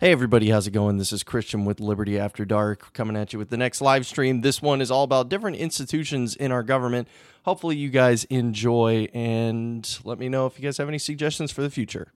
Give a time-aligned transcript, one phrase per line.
[0.00, 0.98] Hey everybody, how's it going?
[0.98, 4.42] This is Christian with Liberty After Dark coming at you with the next live stream.
[4.42, 7.08] This one is all about different institutions in our government.
[7.42, 11.62] Hopefully you guys enjoy and let me know if you guys have any suggestions for
[11.62, 12.12] the future.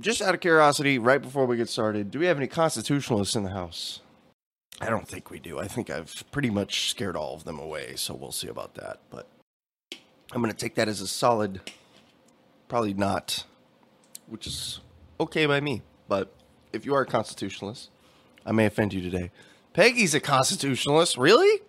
[0.00, 3.44] Just out of curiosity, right before we get started, do we have any constitutionalists in
[3.44, 4.00] the house?
[4.80, 5.60] I don't think we do.
[5.60, 8.98] I think I've pretty much scared all of them away, so we'll see about that.
[9.10, 9.28] But
[10.32, 11.60] I'm going to take that as a solid,
[12.66, 13.44] probably not,
[14.26, 14.80] which is
[15.20, 15.82] okay by me.
[16.10, 16.34] But
[16.72, 17.88] if you are a constitutionalist,
[18.44, 19.30] I may offend you today.
[19.72, 21.60] Peggy's a constitutionalist, really?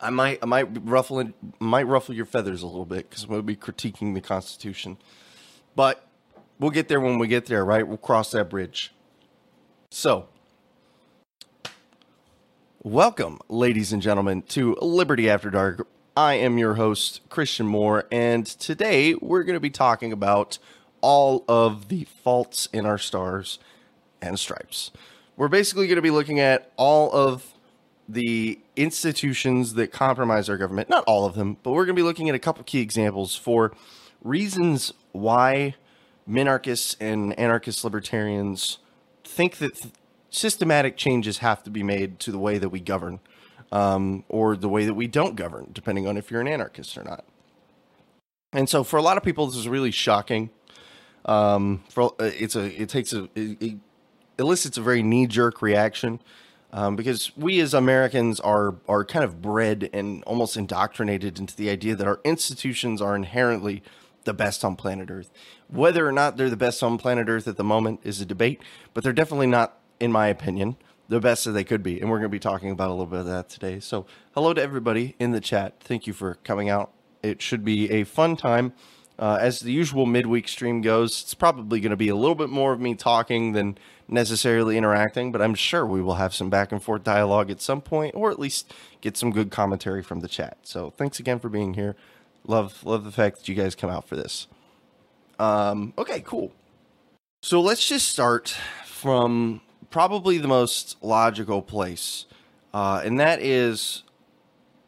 [0.00, 3.56] I might, I might ruffle, might ruffle your feathers a little bit because we'll be
[3.56, 4.96] critiquing the Constitution.
[5.74, 6.06] But
[6.60, 7.86] we'll get there when we get there, right?
[7.86, 8.94] We'll cross that bridge.
[9.90, 10.28] So,
[12.84, 15.88] welcome, ladies and gentlemen, to Liberty After Dark.
[16.16, 20.58] I am your host, Christian Moore, and today we're going to be talking about
[21.00, 23.58] all of the faults in our stars
[24.20, 24.90] and stripes.
[25.36, 27.54] We're basically going to be looking at all of
[28.08, 30.88] the institutions that compromise our government.
[30.88, 33.36] Not all of them, but we're going to be looking at a couple key examples
[33.36, 33.72] for
[34.22, 35.74] reasons why
[36.28, 38.78] minarchists and anarchist libertarians
[39.24, 39.94] think that th-
[40.30, 43.20] systematic changes have to be made to the way that we govern
[43.72, 47.04] um, or the way that we don't govern, depending on if you're an anarchist or
[47.04, 47.24] not.
[48.52, 50.50] And so, for a lot of people, this is really shocking.
[51.24, 53.76] Um, for uh, it's a it takes a it, it
[54.38, 56.20] elicits a very knee jerk reaction
[56.72, 61.70] um, because we as Americans are are kind of bred and almost indoctrinated into the
[61.70, 63.82] idea that our institutions are inherently
[64.24, 65.30] the best on planet Earth.
[65.68, 68.60] Whether or not they're the best on planet Earth at the moment is a debate,
[68.92, 70.76] but they're definitely not, in my opinion,
[71.08, 71.98] the best that they could be.
[72.00, 73.80] And we're going to be talking about a little bit of that today.
[73.80, 75.80] So, hello to everybody in the chat.
[75.80, 76.92] Thank you for coming out.
[77.22, 78.74] It should be a fun time.
[79.18, 82.48] Uh, as the usual midweek stream goes, it's probably going to be a little bit
[82.48, 86.70] more of me talking than necessarily interacting, but I'm sure we will have some back
[86.70, 90.28] and forth dialogue at some point, or at least get some good commentary from the
[90.28, 90.58] chat.
[90.62, 91.96] So thanks again for being here.
[92.46, 94.46] Love love the fact that you guys come out for this.
[95.38, 96.52] Um, okay, cool.
[97.42, 98.56] So let's just start
[98.86, 99.60] from
[99.90, 102.24] probably the most logical place,
[102.72, 104.04] uh, and that is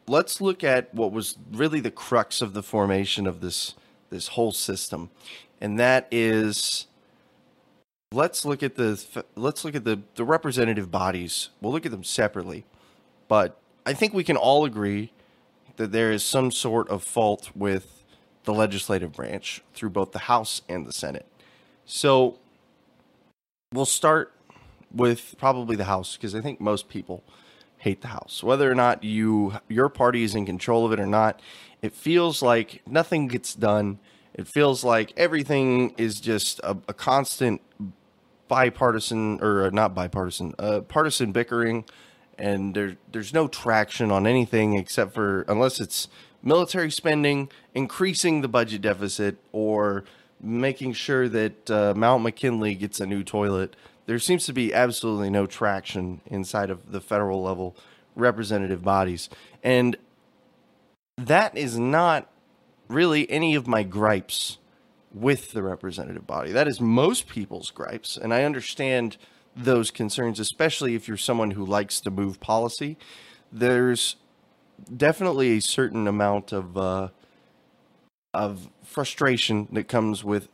[0.07, 3.75] let's look at what was really the crux of the formation of this
[4.11, 5.09] this whole system,
[5.59, 6.85] and that is
[8.11, 11.49] let's look at the let's look at the the representative bodies.
[11.59, 12.65] We'll look at them separately,
[13.27, 15.11] but I think we can all agree
[15.77, 18.03] that there is some sort of fault with
[18.43, 21.25] the legislative branch through both the House and the Senate.
[21.85, 22.37] So
[23.73, 24.33] we'll start
[24.93, 27.23] with probably the House because I think most people
[27.81, 28.43] hate the House.
[28.43, 31.41] Whether or not you your party is in control of it or not,
[31.81, 33.99] it feels like nothing gets done.
[34.33, 37.61] It feels like everything is just a, a constant
[38.47, 41.85] bipartisan or uh, not bipartisan, uh, partisan bickering,
[42.37, 46.07] and there there's no traction on anything except for unless it's
[46.43, 50.03] military spending, increasing the budget deficit, or
[50.39, 53.75] making sure that uh, Mount McKinley gets a new toilet.
[54.11, 57.77] There seems to be absolutely no traction inside of the federal level
[58.13, 59.29] representative bodies,
[59.63, 59.95] and
[61.15, 62.29] that is not
[62.89, 64.57] really any of my gripes
[65.13, 66.51] with the representative body.
[66.51, 69.15] That is most people's gripes, and I understand
[69.55, 72.97] those concerns, especially if you're someone who likes to move policy.
[73.49, 74.17] There's
[74.93, 77.07] definitely a certain amount of uh,
[78.33, 80.49] of frustration that comes with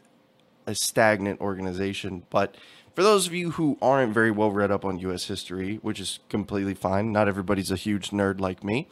[0.68, 2.56] a stagnant organization, but
[2.98, 5.26] for those of you who aren't very well read up on U.S.
[5.26, 8.88] history, which is completely fine, not everybody's a huge nerd like me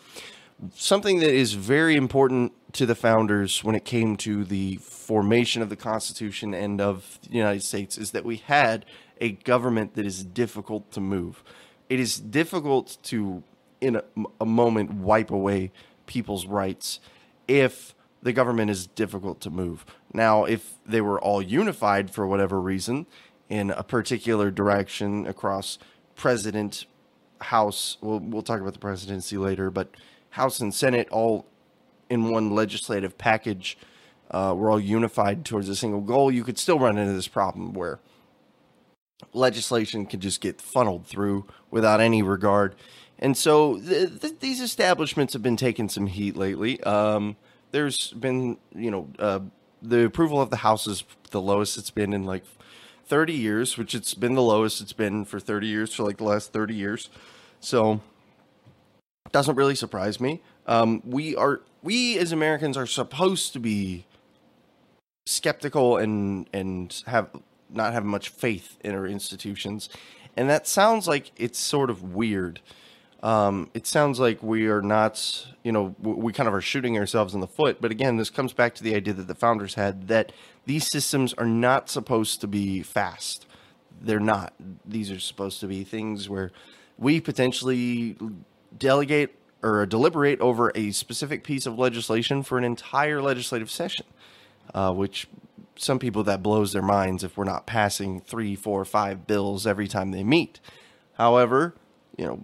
[0.76, 5.70] something that is very important to the founders when it came to the formation of
[5.70, 8.86] the Constitution and of the United States is that we had
[9.20, 11.44] a government that is difficult to move.
[11.90, 13.44] It is difficult to,
[13.82, 14.04] in a,
[14.40, 15.72] a moment, wipe away
[16.06, 17.00] people's rights
[17.48, 19.84] if the government is difficult to move.
[20.14, 23.08] Now, if they were all unified for whatever reason
[23.50, 25.78] in a particular direction across
[26.16, 26.86] president,
[27.42, 29.90] House, we'll, we'll talk about the presidency later, but
[30.32, 31.46] House and Senate all
[32.10, 33.78] in one legislative package
[34.32, 37.74] uh, we're all unified towards a single goal, you could still run into this problem
[37.74, 38.00] where
[39.34, 42.76] legislation could just get funneled through without any regard.
[43.20, 46.82] And so th- th- these establishments have been taking some heat lately.
[46.84, 47.38] Um,
[47.72, 49.40] there's been, you know, uh,
[49.82, 52.44] the approval of the House is the lowest it's been in like
[53.08, 56.24] 30 years, which it's been the lowest it's been for 30 years, for like the
[56.24, 57.10] last 30 years.
[57.60, 58.02] So
[59.32, 60.42] doesn't really surprise me.
[60.68, 64.06] Um, we are we as Americans are supposed to be
[65.26, 67.30] skeptical and and have
[67.70, 69.90] not have much faith in our institutions.
[70.38, 72.60] And that sounds like it's sort of weird.
[73.26, 77.34] Um, it sounds like we are not, you know, we kind of are shooting ourselves
[77.34, 77.82] in the foot.
[77.82, 80.32] But again, this comes back to the idea that the founders had that
[80.68, 83.48] these systems are not supposed to be fast.
[84.00, 84.54] They're not.
[84.86, 86.52] These are supposed to be things where
[87.00, 88.16] we potentially
[88.78, 89.32] delegate
[89.64, 94.06] or deliberate over a specific piece of legislation for an entire legislative session,
[94.76, 95.28] uh, which
[95.76, 99.88] some people that blows their minds if we're not passing three, four, five bills every
[99.88, 100.60] time they meet.
[101.14, 101.74] However,
[102.18, 102.40] you know,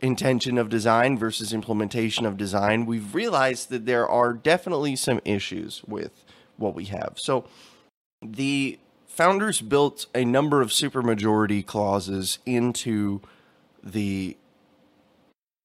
[0.00, 5.82] intention of design versus implementation of design, we've realized that there are definitely some issues
[5.86, 6.24] with
[6.56, 7.14] what we have.
[7.16, 7.44] So
[8.22, 13.20] the founders built a number of supermajority clauses into
[13.82, 14.36] the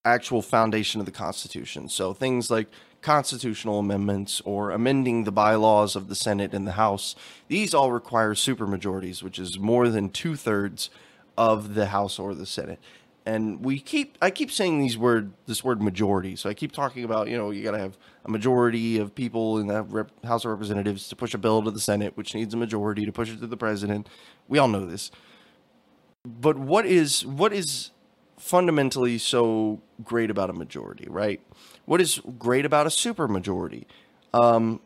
[0.03, 1.89] actual foundation of the Constitution.
[1.89, 2.67] So things like
[3.01, 7.15] constitutional amendments or amending the bylaws of the Senate and the House,
[7.47, 10.89] these all require supermajorities, which is more than two thirds
[11.38, 12.79] of the House or the Senate.
[13.25, 16.36] And we keep, I keep saying these word, this word majority.
[16.36, 19.57] So I keep talking about, you know, you got to have a majority of people
[19.57, 22.54] in the Rep- House of Representatives to push a bill to the Senate, which needs
[22.54, 24.07] a majority to push it to the president.
[24.48, 25.10] We all know this.
[26.24, 27.89] But what is, what is
[28.38, 31.42] fundamentally so great about a majority, right?
[31.86, 33.86] What is great about a supermajority?
[34.33, 34.81] Um,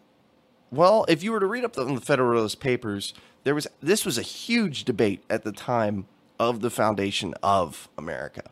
[0.72, 3.14] well, if you were to read up on the Federalist Papers,
[3.44, 6.06] there was this was a huge debate at the time
[6.40, 8.44] of the foundation of America.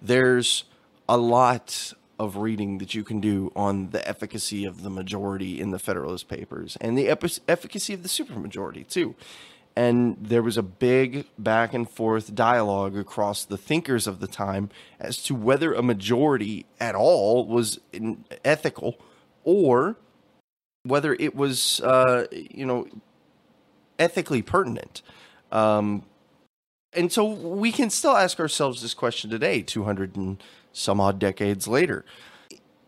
[0.00, 0.64] There's
[1.08, 5.70] a lot of reading that you can do on the efficacy of the majority in
[5.70, 9.14] the Federalist Papers and the efficacy of the supermajority too
[9.78, 14.70] and there was a big back and forth dialogue across the thinkers of the time
[14.98, 17.78] as to whether a majority at all was
[18.44, 18.98] ethical
[19.44, 19.96] or
[20.82, 22.88] whether it was uh, you know
[24.00, 25.00] ethically pertinent
[25.52, 26.02] um,
[26.94, 30.42] and so we can still ask ourselves this question today 200 and
[30.72, 32.04] some odd decades later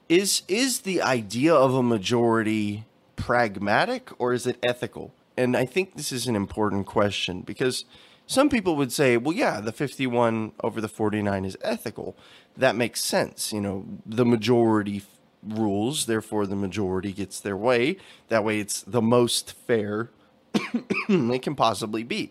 [0.08, 2.86] is is the idea of a majority
[3.16, 7.84] pragmatic or is it ethical and I think this is an important question because
[8.26, 12.14] some people would say, well, yeah, the 51 over the 49 is ethical.
[12.56, 13.52] That makes sense.
[13.52, 15.02] You know, the majority
[15.42, 17.96] rules, therefore the majority gets their way.
[18.28, 20.10] That way it's the most fair
[20.54, 22.30] it can possibly be.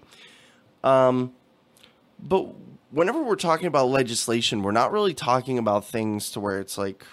[0.83, 1.33] Um,
[2.21, 2.53] but
[2.91, 7.05] whenever we're talking about legislation, we're not really talking about things to where it's like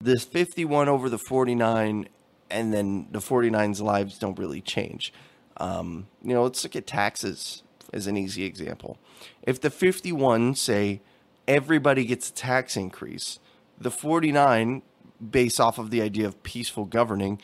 [0.00, 2.08] this 51 over the 49
[2.50, 5.12] and then the 49's lives don't really change.
[5.56, 7.62] Um, you know, let's look at taxes
[7.92, 8.98] as an easy example.
[9.42, 11.00] If the 51 say
[11.48, 13.38] everybody gets a tax increase,
[13.78, 14.82] the 49,
[15.30, 17.40] based off of the idea of peaceful governing,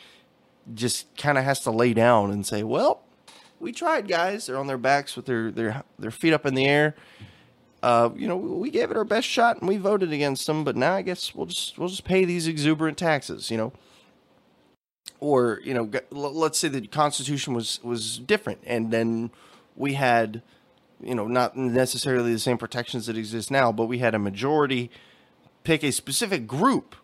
[0.73, 3.03] just kind of has to lay down and say, well,
[3.63, 4.45] we tried, guys.
[4.45, 6.95] They're on their backs with their, their, their feet up in the air.
[7.81, 10.75] Uh, you know, we gave it our best shot and we voted against them, but
[10.75, 13.51] now I guess we'll just we'll just pay these exuberant taxes.
[13.51, 13.73] You know,
[15.19, 19.31] or you know, let's say the Constitution was was different, and then
[19.75, 20.41] we had,
[21.01, 24.89] you know, not necessarily the same protections that exist now, but we had a majority
[25.65, 26.95] pick a specific group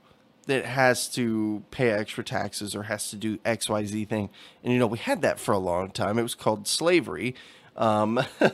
[0.49, 4.29] that has to pay extra taxes or has to do X Y Z thing,
[4.63, 6.19] and you know, we had that for a long time.
[6.19, 7.35] It was called slavery.
[7.75, 8.53] Um, it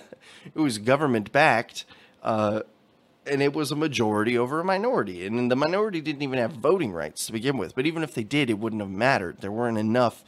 [0.55, 1.85] was government backed.
[2.21, 2.61] Uh,
[3.27, 5.25] and it was a majority over a minority.
[5.25, 7.75] And the minority didn't even have voting rights to begin with.
[7.75, 9.41] But even if they did, it wouldn't have mattered.
[9.41, 10.23] There weren't enough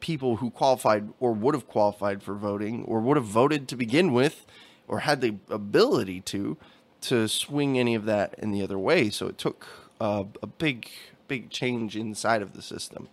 [0.00, 4.12] people who qualified or would have qualified for voting or would have voted to begin
[4.12, 4.46] with
[4.88, 6.56] or had the ability to
[7.02, 9.10] to swing any of that in the other way.
[9.10, 10.88] So it took a big
[11.28, 13.08] big change inside of the system.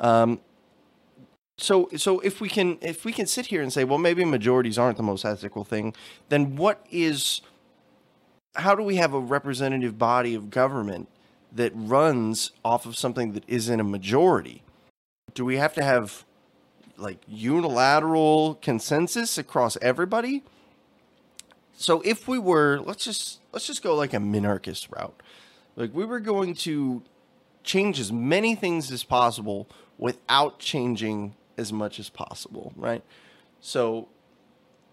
[0.00, 0.40] Um,
[1.58, 4.78] so so if we can if we can sit here and say, well, maybe majorities
[4.78, 5.94] aren't the most ethical thing,
[6.28, 7.40] then what is
[8.54, 11.08] how do we have a representative body of government
[11.54, 14.62] that runs off of something that isn't a majority?
[15.34, 16.24] Do we have to have
[16.96, 20.42] like unilateral consensus across everybody?
[21.74, 25.20] So if we were, let's just let's just go like a minarchist route.
[25.76, 27.02] Like we were going to
[27.64, 33.02] change as many things as possible without changing as much as possible, right?
[33.60, 34.08] So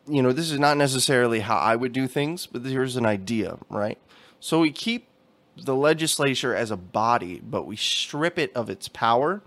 [0.08, 3.58] you know, this is not necessarily how I would do things, but here's an idea,
[3.70, 3.98] right?
[4.40, 5.08] So we keep
[5.56, 9.42] the legislature as a body, but we strip it of its power.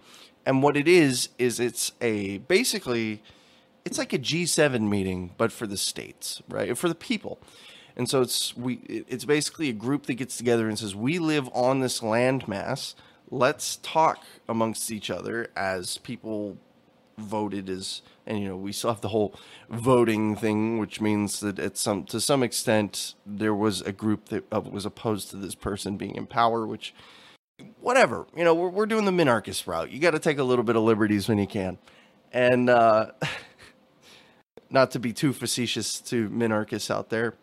[0.46, 3.22] And what it is is it's a basically
[3.84, 6.76] it's like a G7 meeting but for the states, right?
[6.76, 7.38] For the people.
[7.96, 11.48] And so it's we it's basically a group that gets together and says we live
[11.52, 12.94] on this landmass.
[13.30, 16.58] Let's talk amongst each other as people
[17.18, 19.34] voted as, and you know, we still have the whole
[19.70, 24.44] voting thing, which means that at some to some extent there was a group that
[24.52, 26.94] uh, was opposed to this person being in power, which
[27.80, 29.90] whatever, you know, we're we're doing the minarchist route.
[29.90, 31.78] You got to take a little bit of liberties when you can,
[32.32, 33.12] and uh,
[34.70, 37.34] not to be too facetious to minarchists out there,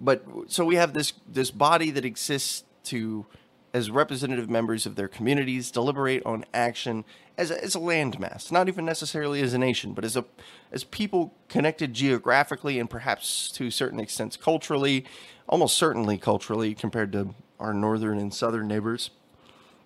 [0.00, 3.26] but so we have this this body that exists to
[3.72, 7.04] as representative members of their communities deliberate on action
[7.38, 10.24] as a, as a landmass, not even necessarily as a nation, but as a
[10.72, 15.04] as people connected geographically and perhaps to certain extents culturally,
[15.48, 19.10] almost certainly culturally compared to our northern and southern neighbors,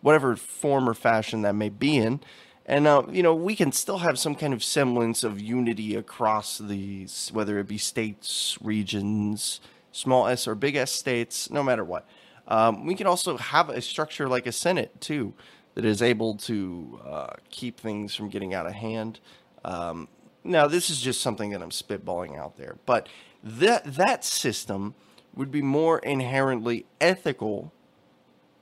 [0.01, 2.21] whatever form or fashion that may be in.
[2.67, 6.59] And uh, you know, we can still have some kind of semblance of unity across
[6.59, 9.61] these, whether it be states, regions,
[9.95, 12.07] small s or big s states, no matter what.
[12.49, 15.33] Um, we can also have a structure like a Senate too,
[15.75, 19.21] that is able to uh, keep things from getting out of hand.
[19.65, 20.09] Um,
[20.43, 23.09] now, this is just something that I'm spitballing out there, but
[23.43, 24.95] that that system
[25.35, 27.73] would be more inherently ethical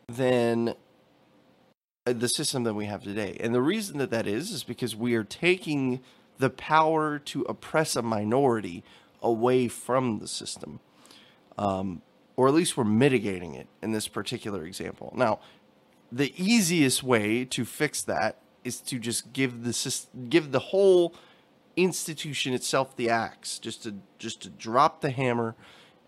[0.09, 0.75] than
[2.07, 3.37] uh, the system that we have today.
[3.41, 6.01] And the reason that that is is because we are taking
[6.39, 8.85] the power to oppress a minority
[9.21, 10.81] away from the system.
[11.59, 12.03] Um,
[12.37, 15.13] or at least we're mitigating it in this particular example.
[15.17, 15.41] Now,
[16.11, 21.15] the easiest way to fix that is to just give the give the whole
[21.77, 25.55] institution itself the axe, just to just to drop the hammer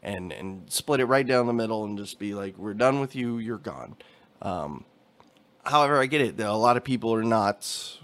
[0.02, 3.16] and and split it right down the middle and just be like, we're done with
[3.16, 3.96] you, you're gone.
[4.42, 4.84] Um,
[5.64, 6.40] however, I get it.
[6.40, 7.98] A lot of people are not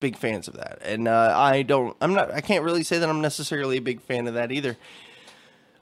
[0.00, 1.96] big fans of that, and uh, I don't.
[2.00, 2.32] I'm not.
[2.32, 4.76] I can't really say that I'm necessarily a big fan of that either.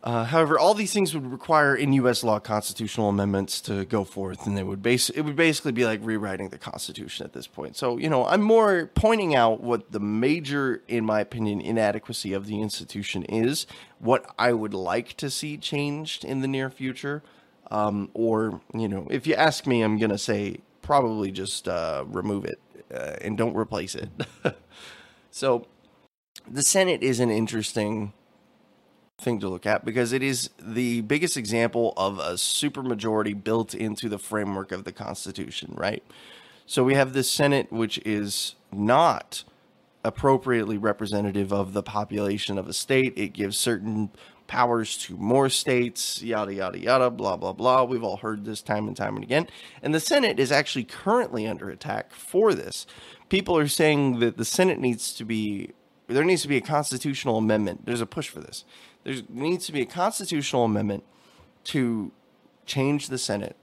[0.04, 2.23] Uh, however, all these things would require in U.S.
[2.23, 6.00] law constitutional amendments to go forth, and they would base it would basically be like
[6.02, 7.75] rewriting the Constitution at this point.
[7.75, 12.46] So, you know, I'm more pointing out what the major, in my opinion, inadequacy of
[12.46, 13.66] the institution is,
[13.99, 17.23] what I would like to see changed in the near future,
[17.70, 22.44] um, or you know, if you ask me, I'm gonna say probably just uh, remove
[22.44, 22.61] it
[22.94, 24.11] uh, and don't replace it.
[25.30, 25.66] so,
[26.46, 28.12] the Senate is an interesting
[29.18, 34.09] thing to look at because it is the biggest example of a supermajority built into
[34.09, 36.02] the framework of the Constitution, right?
[36.66, 39.44] So we have the Senate, which is not
[40.02, 43.14] appropriately representative of the population of a state.
[43.16, 44.11] It gives certain
[44.47, 47.85] powers to more states, yada, yada, yada, blah, blah, blah.
[47.85, 49.49] We've all heard this time and time and again.
[49.83, 52.87] And the Senate is actually currently under attack for this.
[53.30, 55.71] People are saying that the Senate needs to be,
[56.09, 57.87] there needs to be a constitutional amendment.
[57.87, 58.64] There's a push for this
[59.04, 61.04] there needs to be a constitutional amendment
[61.64, 62.12] to
[62.66, 63.56] change the Senate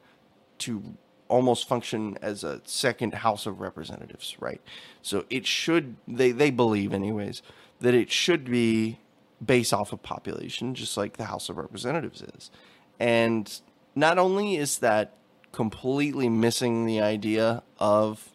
[0.60, 0.95] to
[1.27, 4.62] almost function as a second House of Representatives, right?
[5.01, 7.41] So it should they they believe anyways
[7.79, 9.00] that it should be
[9.43, 12.51] based off of population, just like the House of Representatives is.
[13.00, 13.62] And
[13.95, 15.15] not only is that
[15.51, 18.29] completely missing the idea of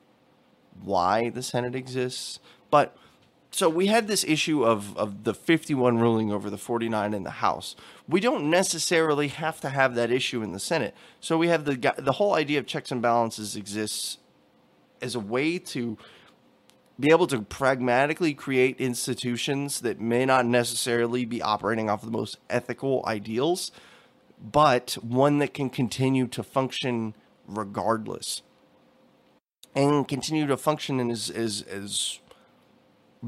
[0.82, 2.96] why the Senate exists, but
[3.56, 7.30] so we had this issue of, of the 51 ruling over the 49 in the
[7.30, 7.75] House.
[8.06, 10.94] We don't necessarily have to have that issue in the Senate.
[11.20, 14.18] So we have the the whole idea of checks and balances exists
[15.00, 15.96] as a way to
[17.00, 22.36] be able to pragmatically create institutions that may not necessarily be operating off the most
[22.50, 23.72] ethical ideals,
[24.38, 27.14] but one that can continue to function
[27.46, 28.42] regardless
[29.75, 32.18] and continue to function in as as, as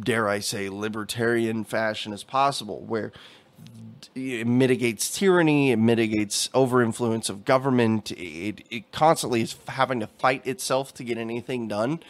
[0.04, 3.12] dare I say, libertarian fashion as possible, where
[4.14, 10.46] it mitigates tyranny, it mitigates overinfluence of government, it, it constantly is having to fight
[10.46, 12.00] itself to get anything done.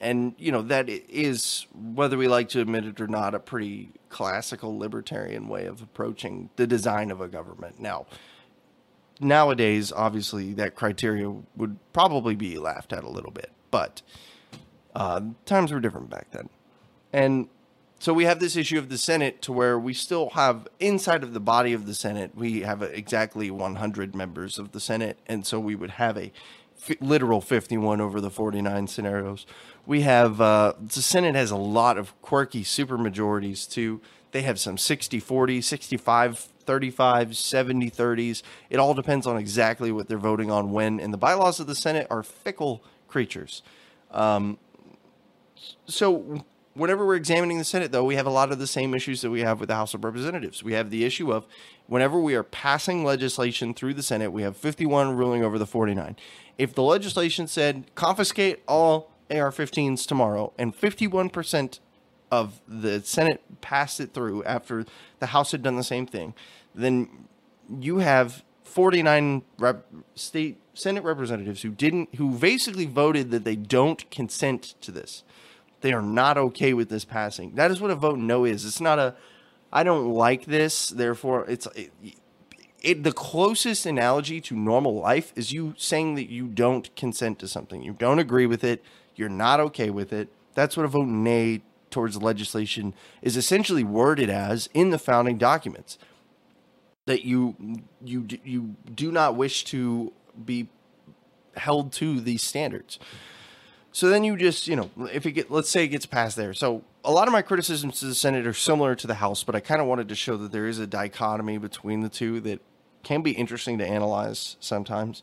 [0.00, 3.90] And, you know, that is, whether we like to admit it or not, a pretty
[4.08, 7.78] classical libertarian way of approaching the design of a government.
[7.80, 8.06] Now,
[9.20, 14.00] nowadays, obviously, that criteria would probably be laughed at a little bit, but
[14.94, 16.48] uh, times were different back then.
[17.12, 17.48] And
[17.98, 21.34] so we have this issue of the Senate to where we still have inside of
[21.34, 25.18] the body of the Senate, we have exactly 100 members of the Senate.
[25.26, 26.32] And so we would have a
[26.88, 29.44] f- literal 51 over the 49 scenarios.
[29.84, 34.00] We have, uh, the Senate has a lot of quirky supermajorities too.
[34.32, 38.42] They have some 60 40, 65 35, 70 30s.
[38.70, 41.00] It all depends on exactly what they're voting on when.
[41.00, 43.62] And the bylaws of the Senate are fickle creatures.
[44.12, 44.56] Um,
[45.86, 49.20] so whenever we're examining the Senate, though, we have a lot of the same issues
[49.22, 50.62] that we have with the House of Representatives.
[50.62, 51.46] We have the issue of
[51.86, 56.16] whenever we are passing legislation through the Senate, we have 51 ruling over the 49.
[56.58, 61.80] If the legislation said confiscate all AR-15s tomorrow, and 51%
[62.30, 64.84] of the Senate passed it through after
[65.18, 66.34] the House had done the same thing,
[66.74, 67.08] then
[67.78, 74.08] you have 49 rep- state Senate representatives who didn't, who basically voted that they don't
[74.10, 75.24] consent to this.
[75.80, 77.54] They are not okay with this passing.
[77.54, 78.64] That is what a vote no is.
[78.64, 79.14] It's not a,
[79.72, 81.66] I don't like this, therefore it's.
[81.74, 81.92] It,
[82.82, 87.48] it, the closest analogy to normal life is you saying that you don't consent to
[87.48, 87.82] something.
[87.82, 88.82] You don't agree with it.
[89.16, 90.30] You're not okay with it.
[90.54, 91.60] That's what a vote nay
[91.90, 95.98] towards legislation is essentially worded as in the founding documents.
[97.06, 100.12] That you you you do not wish to
[100.44, 100.68] be
[101.56, 102.98] held to these standards.
[103.92, 106.54] So then you just, you know, if it get, let's say it gets passed there.
[106.54, 109.54] So a lot of my criticisms to the Senate are similar to the House, but
[109.54, 112.60] I kind of wanted to show that there is a dichotomy between the two that
[113.02, 115.22] can be interesting to analyze sometimes.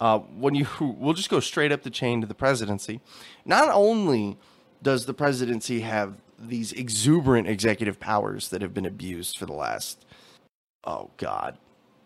[0.00, 3.00] Uh, when you, we'll just go straight up the chain to the presidency.
[3.44, 4.36] Not only
[4.82, 10.04] does the presidency have these exuberant executive powers that have been abused for the last,
[10.84, 11.56] oh God,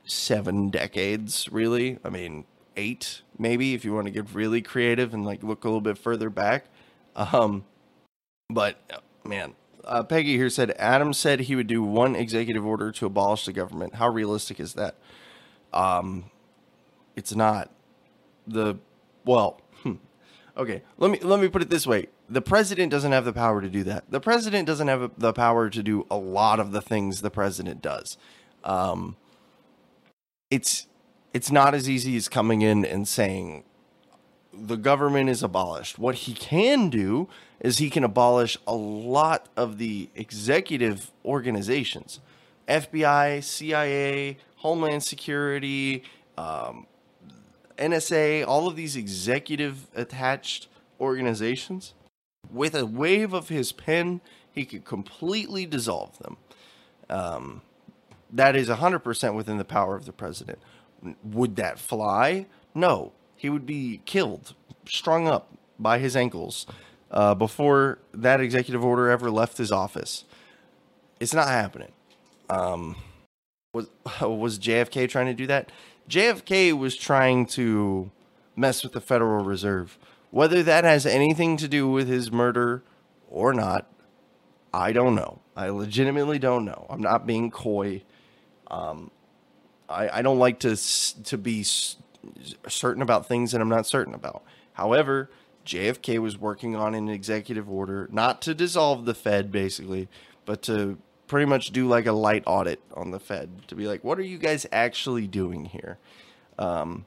[0.04, 1.98] seven decades, really.
[2.04, 2.44] I mean,
[2.76, 5.98] eight, maybe, if you want to get really creative and like look a little bit
[5.98, 6.66] further back.
[7.14, 7.64] Um,
[8.48, 8.78] but
[9.24, 9.54] man,
[9.84, 13.52] uh, Peggy here said Adam said he would do one executive order to abolish the
[13.52, 13.94] government.
[13.94, 14.96] How realistic is that?
[15.72, 16.30] Um,
[17.14, 17.70] it's not
[18.46, 18.76] the
[19.24, 19.60] well.
[19.82, 19.94] Hmm.
[20.56, 23.60] Okay, let me let me put it this way: the president doesn't have the power
[23.60, 24.10] to do that.
[24.10, 27.82] The president doesn't have the power to do a lot of the things the president
[27.82, 28.16] does.
[28.64, 29.16] Um,
[30.50, 30.86] it's
[31.36, 33.62] it's not as easy as coming in and saying
[34.54, 35.98] the government is abolished.
[35.98, 37.28] What he can do
[37.60, 42.20] is he can abolish a lot of the executive organizations
[42.68, 46.04] FBI, CIA, Homeland Security,
[46.38, 46.86] um,
[47.76, 51.92] NSA, all of these executive attached organizations.
[52.50, 56.38] With a wave of his pen, he could completely dissolve them.
[57.10, 57.60] Um,
[58.32, 60.60] that is 100% within the power of the president.
[61.24, 62.46] Would that fly?
[62.74, 63.12] No.
[63.36, 64.54] He would be killed,
[64.86, 66.66] strung up by his ankles
[67.10, 70.24] uh, before that executive order ever left his office.
[71.20, 71.92] It's not happening.
[72.48, 72.96] Um,
[73.72, 73.88] was
[74.20, 75.70] was JFK trying to do that?
[76.08, 78.10] JFK was trying to
[78.54, 79.98] mess with the Federal Reserve.
[80.30, 82.82] Whether that has anything to do with his murder
[83.28, 83.90] or not,
[84.72, 85.40] I don't know.
[85.56, 86.86] I legitimately don't know.
[86.90, 88.02] I'm not being coy.
[88.68, 89.10] Um,
[89.88, 90.76] I, I don't like to
[91.24, 91.64] to be
[92.68, 94.42] certain about things that I'm not certain about.
[94.74, 95.30] However,
[95.64, 100.08] JFK was working on an executive order not to dissolve the Fed, basically,
[100.44, 104.04] but to pretty much do like a light audit on the Fed to be like,
[104.04, 105.98] what are you guys actually doing here?
[106.58, 107.04] Um,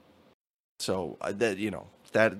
[0.79, 2.35] so uh, that you know that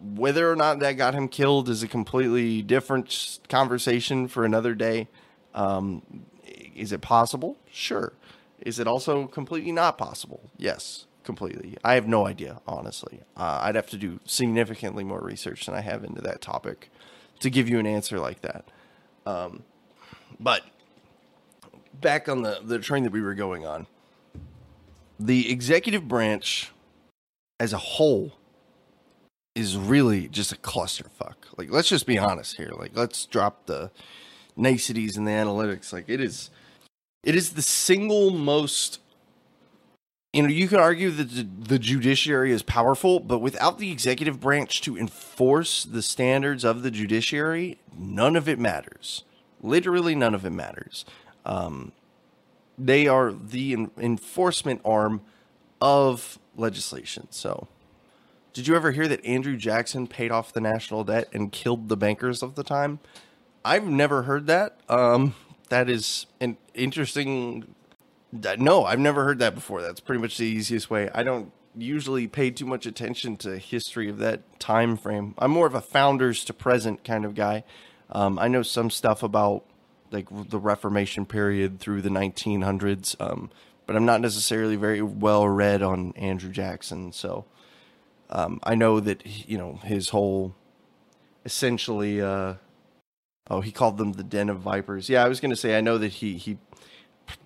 [0.00, 5.08] whether or not that got him killed is a completely different conversation for another day.
[5.54, 6.02] Um,
[6.74, 7.56] is it possible?
[7.70, 8.12] Sure.
[8.60, 10.50] Is it also completely not possible?
[10.56, 11.76] Yes, completely.
[11.82, 13.20] I have no idea, honestly.
[13.36, 16.90] Uh, I'd have to do significantly more research than I have into that topic
[17.40, 18.64] to give you an answer like that.
[19.26, 19.62] Um,
[20.38, 20.62] but
[22.00, 23.86] back on the, the train that we were going on,
[25.18, 26.70] the executive branch
[27.58, 28.32] as a whole
[29.54, 31.34] is really just a clusterfuck.
[31.56, 32.70] Like, let's just be honest here.
[32.74, 33.90] Like, let's drop the
[34.56, 35.92] niceties and the analytics.
[35.92, 36.50] Like, it is
[37.22, 39.00] it is the single most
[40.32, 44.80] you know, you could argue that the judiciary is powerful, but without the executive branch
[44.82, 49.24] to enforce the standards of the judiciary, none of it matters.
[49.60, 51.04] Literally, none of it matters.
[51.44, 51.90] Um,
[52.78, 55.22] they are the enforcement arm
[55.80, 57.26] of legislation.
[57.30, 57.66] So,
[58.52, 61.96] did you ever hear that Andrew Jackson paid off the national debt and killed the
[61.96, 63.00] bankers of the time?
[63.64, 64.78] I've never heard that.
[64.88, 65.34] Um,
[65.70, 67.74] that is an interesting.
[68.32, 69.82] No, I've never heard that before.
[69.82, 71.08] That's pretty much the easiest way.
[71.12, 75.34] I don't usually pay too much attention to history of that time frame.
[75.38, 77.64] I'm more of a founders to present kind of guy.
[78.10, 79.64] Um, I know some stuff about
[80.10, 83.50] like the Reformation period through the 1900s, um,
[83.86, 87.12] but I'm not necessarily very well read on Andrew Jackson.
[87.12, 87.44] So
[88.28, 90.54] um, I know that you know his whole
[91.44, 92.20] essentially.
[92.20, 92.54] Uh,
[93.50, 95.08] Oh, he called them the den of vipers.
[95.08, 96.58] Yeah, I was going to say I know that he he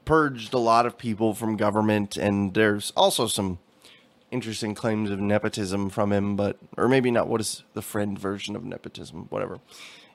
[0.04, 3.58] purged a lot of people from government, and there's also some
[4.30, 7.28] interesting claims of nepotism from him, but or maybe not.
[7.28, 9.26] What is the friend version of nepotism?
[9.30, 9.60] Whatever,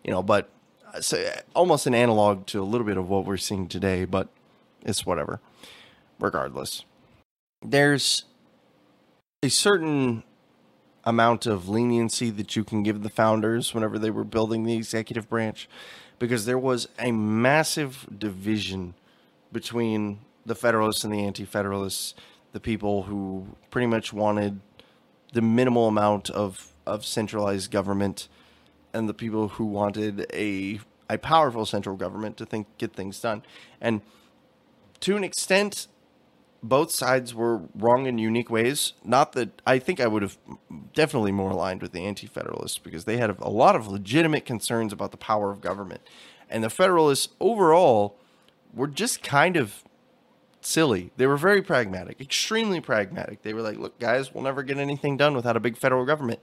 [0.04, 0.22] you know.
[0.22, 0.50] But
[0.94, 4.30] uh, so, almost an analog to a little bit of what we're seeing today, but
[4.84, 5.40] it's whatever.
[6.20, 6.84] Regardless,
[7.64, 8.26] there's
[9.42, 10.24] a certain
[11.06, 15.30] amount of leniency that you can give the founders whenever they were building the executive
[15.30, 15.70] branch
[16.20, 18.94] because there was a massive division
[19.52, 22.14] between the Federalists and the Anti Federalists,
[22.52, 24.60] the people who pretty much wanted
[25.34, 28.28] the minimal amount of, of centralized government,
[28.94, 33.42] and the people who wanted a a powerful central government to think get things done.
[33.82, 34.02] And
[35.00, 35.88] to an extent,
[36.62, 38.94] both sides were wrong in unique ways.
[39.04, 40.38] Not that I think I would have
[40.94, 44.92] definitely more aligned with the Anti Federalists because they had a lot of legitimate concerns
[44.92, 46.02] about the power of government.
[46.50, 48.18] And the Federalists overall
[48.74, 49.84] were just kind of
[50.62, 51.12] silly.
[51.18, 53.44] They were very pragmatic, extremely pragmatic.
[53.44, 56.40] They were like, look, guys, we'll never get anything done without a big federal government.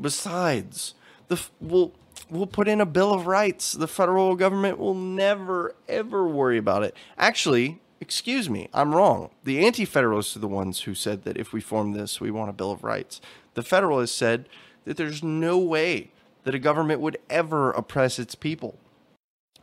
[0.00, 0.94] Besides,
[1.28, 1.92] the we'll,
[2.30, 3.72] we'll put in a Bill of Rights.
[3.72, 6.94] The federal government will never, ever worry about it.
[7.18, 9.30] Actually, excuse me, I'm wrong.
[9.44, 12.50] The Anti Federalists are the ones who said that if we form this, we want
[12.50, 13.20] a Bill of Rights.
[13.54, 14.48] The Federalists said
[14.84, 16.10] that there's no way
[16.44, 18.78] that a government would ever oppress its people.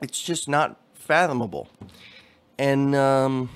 [0.01, 1.69] It's just not fathomable.
[2.57, 3.49] And um,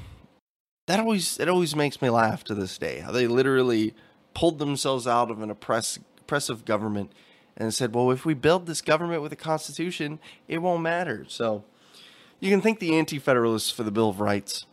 [0.88, 3.00] that always it always makes me laugh to this day.
[3.00, 3.94] How they literally
[4.34, 7.12] pulled themselves out of an oppress, oppressive government
[7.58, 11.64] and said, "Well, if we build this government with a constitution, it won't matter." So
[12.40, 14.67] you can thank the Anti-Federalists for the Bill of Rights,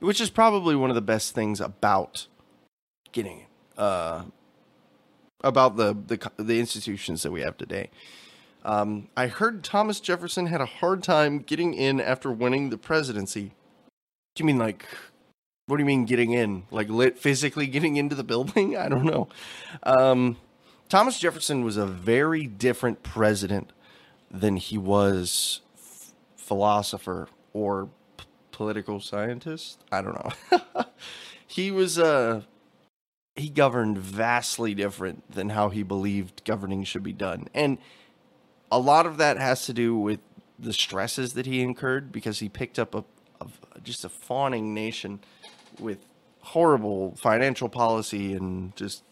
[0.00, 2.26] which is probably one of the best things about
[3.12, 3.46] getting
[3.78, 4.24] uh,
[5.42, 7.90] about the, the the institutions that we have today.
[8.64, 13.52] Um, I heard Thomas Jefferson had a hard time getting in after winning the presidency.
[14.34, 14.84] Do you mean like?
[15.66, 16.64] What do you mean getting in?
[16.70, 18.76] Like lit physically getting into the building?
[18.76, 19.28] I don't know.
[19.84, 20.36] Um,
[20.88, 23.72] Thomas Jefferson was a very different president
[24.30, 27.88] than he was f- philosopher or
[28.60, 29.82] political scientist.
[29.90, 30.84] I don't know.
[31.46, 32.42] he was uh
[33.34, 37.48] he governed vastly different than how he believed governing should be done.
[37.54, 37.78] And
[38.70, 40.20] a lot of that has to do with
[40.58, 43.02] the stresses that he incurred because he picked up a,
[43.40, 43.46] a
[43.82, 45.20] just a fawning nation
[45.78, 46.04] with
[46.40, 49.02] horrible financial policy and just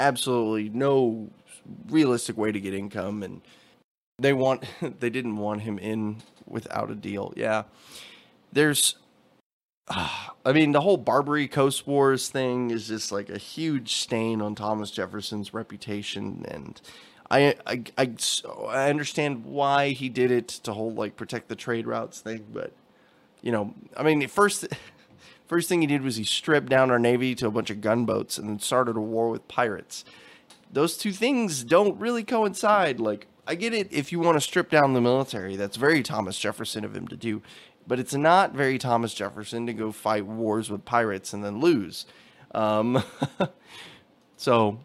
[0.00, 1.30] absolutely no
[1.88, 3.42] realistic way to get income and
[4.18, 4.64] they want
[4.98, 7.62] they didn't want him in without a deal yeah
[8.52, 8.96] there's
[9.88, 14.54] i mean the whole barbary coast wars thing is just like a huge stain on
[14.54, 16.80] thomas jefferson's reputation and
[17.32, 18.10] I, I, I,
[18.68, 22.72] I understand why he did it to hold like protect the trade routes thing, but
[23.40, 24.66] you know, I mean, first,
[25.46, 28.36] first thing he did was he stripped down our navy to a bunch of gunboats
[28.36, 30.04] and then started a war with pirates.
[30.70, 33.00] Those two things don't really coincide.
[33.00, 36.38] Like, I get it if you want to strip down the military, that's very Thomas
[36.38, 37.40] Jefferson of him to do,
[37.86, 42.06] but it's not very Thomas Jefferson to go fight wars with pirates and then lose.
[42.54, 43.02] Um,
[44.36, 44.80] so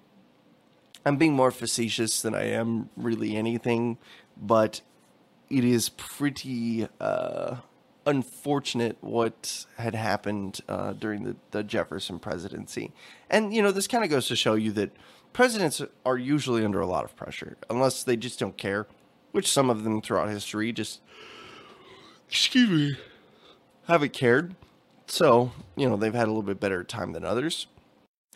[1.06, 3.98] I'm being more facetious than I am really anything,
[4.36, 4.82] but
[5.50, 7.58] it is pretty uh,
[8.06, 12.92] unfortunate what had happened uh, during the, the Jefferson presidency.
[13.30, 14.92] And, you know, this kind of goes to show you that
[15.34, 18.88] presidents are usually under a lot of pressure, unless they just don't care,
[19.32, 21.02] which some of them throughout history just,
[22.30, 22.98] excuse me,
[23.88, 24.56] haven't cared.
[25.08, 27.68] So, you know, they've had a little bit better time than others.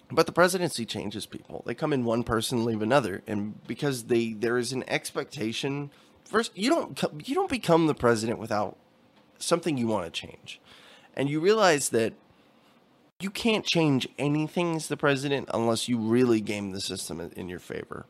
[0.10, 1.64] But the presidency changes people.
[1.66, 5.90] They come in one person, leave another, and because they there is an expectation.
[6.26, 8.78] First, you don't you don't become the president without
[9.38, 10.60] something you want to change,
[11.16, 12.14] and you realize that
[13.22, 17.60] you can't change anything as the president unless you really game the system in your
[17.60, 18.06] favor.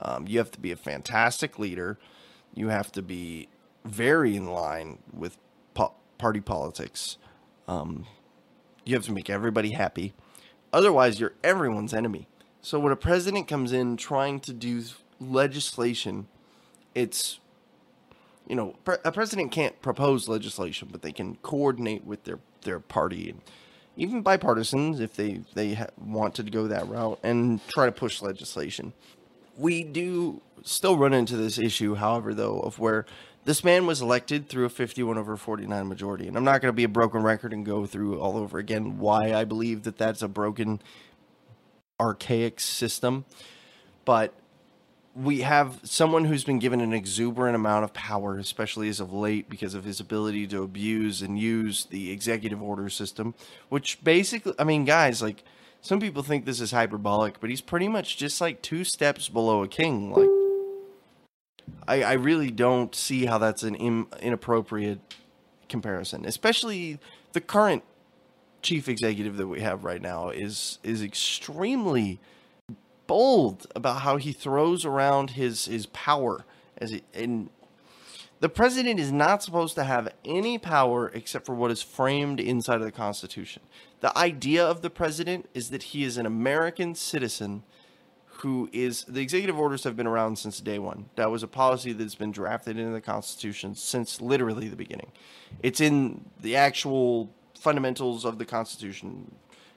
[0.00, 1.98] Um, you have to be a fantastic leader.
[2.54, 3.48] You have to be
[3.84, 5.38] very in line with
[5.74, 7.18] po- party politics.
[7.68, 8.06] Um,
[8.84, 10.14] you have to make everybody happy
[10.72, 12.26] Otherwise, you're everyone's enemy.
[12.62, 14.82] So when a president comes in trying to do
[15.20, 16.28] legislation,
[16.94, 17.40] it's
[18.46, 23.28] you know a president can't propose legislation, but they can coordinate with their their party
[23.28, 23.40] and
[23.96, 28.22] even bipartisans if they they ha- want to go that route and try to push
[28.22, 28.94] legislation.
[29.58, 33.04] We do still run into this issue, however, though, of where
[33.44, 36.28] this man was elected through a 51 over 49 majority.
[36.28, 38.98] And I'm not going to be a broken record and go through all over again
[38.98, 40.80] why I believe that that's a broken,
[41.98, 43.24] archaic system.
[44.04, 44.34] But
[45.14, 49.48] we have someone who's been given an exuberant amount of power, especially as of late,
[49.48, 53.34] because of his ability to abuse and use the executive order system,
[53.68, 55.44] which basically, I mean, guys, like,
[55.80, 59.62] some people think this is hyperbolic, but he's pretty much just like two steps below
[59.62, 60.12] a king.
[60.12, 60.28] Like,
[61.86, 65.00] I, I really don't see how that's an in, inappropriate
[65.68, 66.98] comparison, especially
[67.32, 67.82] the current
[68.62, 72.20] chief executive that we have right now is is extremely
[73.06, 76.44] bold about how he throws around his his power
[76.78, 77.50] as it, and
[78.40, 82.76] the president is not supposed to have any power except for what is framed inside
[82.76, 83.62] of the Constitution.
[84.00, 87.62] The idea of the president is that he is an American citizen
[88.42, 91.08] who is the executive orders have been around since day one.
[91.14, 95.12] That was a policy that's been drafted into the Constitution since literally the beginning.
[95.62, 99.32] It's in the actual fundamentals of the Constitution.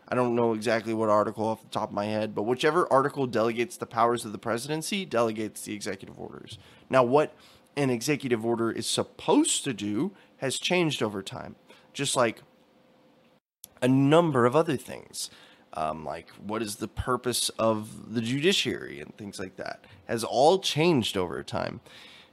[0.07, 3.27] I don't know exactly what article off the top of my head, but whichever article
[3.27, 6.57] delegates the powers of the presidency delegates the executive orders.
[6.89, 7.35] Now, what
[7.77, 11.55] an executive order is supposed to do has changed over time,
[11.93, 12.41] just like
[13.79, 15.29] a number of other things
[15.75, 20.59] um, like what is the purpose of the judiciary and things like that has all
[20.59, 21.81] changed over time.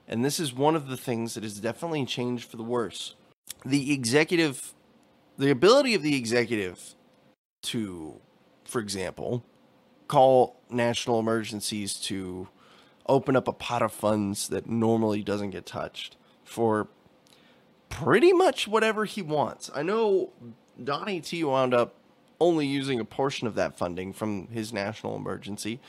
[0.08, 3.14] And this is one of the things that has definitely changed for the worse.
[3.64, 4.74] The executive
[5.38, 6.94] the ability of the executive
[7.62, 8.20] to
[8.64, 9.44] for example
[10.08, 12.48] call national emergencies to
[13.06, 16.88] open up a pot of funds that normally doesn't get touched for
[17.88, 19.70] pretty much whatever he wants.
[19.74, 20.32] I know
[20.82, 21.94] donnie t wound up
[22.42, 25.80] only using a portion of that funding from his national emergency.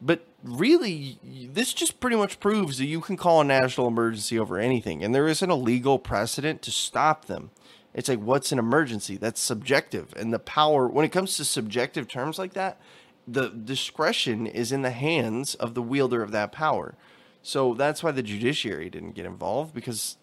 [0.00, 4.58] But really, this just pretty much proves that you can call a national emergency over
[4.58, 7.50] anything, and there isn't a legal precedent to stop them.
[7.94, 9.16] It's like, what's an emergency?
[9.16, 10.12] That's subjective.
[10.16, 12.80] And the power, when it comes to subjective terms like that,
[13.28, 16.96] the discretion is in the hands of the wielder of that power.
[17.42, 20.16] So that's why the judiciary didn't get involved because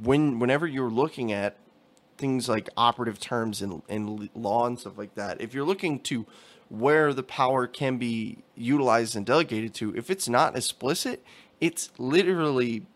[0.00, 1.56] when whenever you're looking at
[2.18, 6.26] things like operative terms in, in law and stuff like that, if you're looking to
[6.68, 11.22] where the power can be utilized and delegated to, if it's not explicit,
[11.60, 12.86] it's literally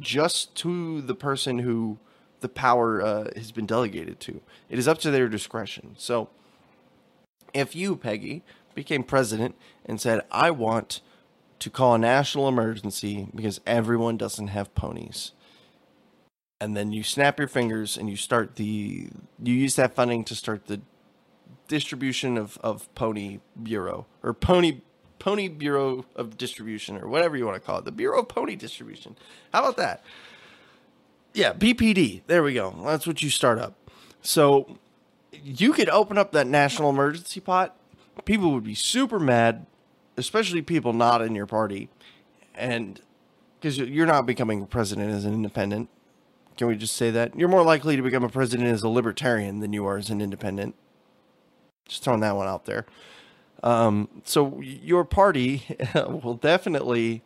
[0.00, 1.98] just to the person who
[2.40, 4.40] the power uh, has been delegated to.
[4.68, 5.94] It is up to their discretion.
[5.98, 6.28] So
[7.52, 8.42] if you, Peggy,
[8.74, 11.00] became president and said, I want
[11.58, 15.32] to call a national emergency because everyone doesn't have ponies
[16.60, 19.08] and then you snap your fingers and you start the
[19.42, 20.80] you use that funding to start the
[21.68, 24.80] distribution of, of pony bureau or pony
[25.18, 28.54] pony bureau of distribution or whatever you want to call it the bureau of pony
[28.56, 29.16] distribution.
[29.52, 30.04] How about that?
[31.34, 33.74] Yeah bpd there we go that's what you start up.
[34.22, 34.78] So
[35.32, 37.76] you could open up that national emergency pot
[38.24, 39.66] people would be super mad
[40.16, 41.90] especially people not in your party
[42.54, 43.00] and
[43.60, 45.90] because you're not becoming president as an independent
[46.56, 47.38] can we just say that?
[47.38, 50.20] You're more likely to become a president as a libertarian than you are as an
[50.20, 50.74] independent.
[51.86, 52.86] Just throwing that one out there.
[53.62, 57.22] Um, so your party will definitely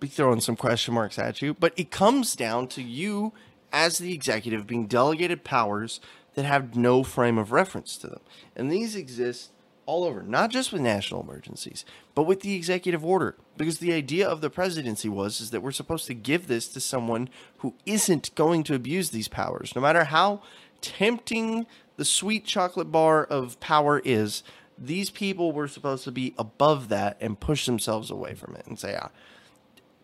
[0.00, 3.32] be throwing some question marks at you, but it comes down to you
[3.72, 6.00] as the executive being delegated powers
[6.34, 8.20] that have no frame of reference to them.
[8.54, 9.50] And these exist
[9.88, 13.36] all over, not just with national emergencies, but with the executive order.
[13.56, 16.80] Because the idea of the presidency was is that we're supposed to give this to
[16.80, 20.42] someone who isn't going to abuse these powers, no matter how
[20.82, 24.42] tempting the sweet chocolate bar of power is.
[24.76, 28.78] These people were supposed to be above that and push themselves away from it and
[28.78, 29.08] say, ah,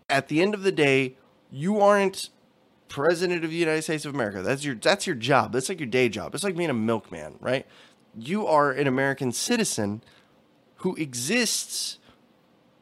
[0.09, 1.17] at the end of the day,
[1.53, 2.31] you aren't
[2.89, 4.41] president of the United States of America.
[4.41, 5.53] That's your that's your job.
[5.53, 6.35] That's like your day job.
[6.35, 7.67] It's like being a milkman, right?
[8.17, 10.03] You are an American citizen
[10.77, 11.99] who exists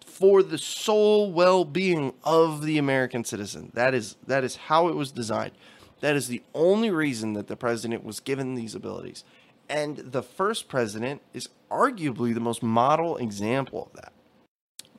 [0.04, 3.70] for the sole well-being of the American citizen.
[3.74, 5.52] That is that is how it was designed.
[6.00, 9.24] That is the only reason that the president was given these abilities.
[9.68, 14.12] And the first president is arguably the most model example of that.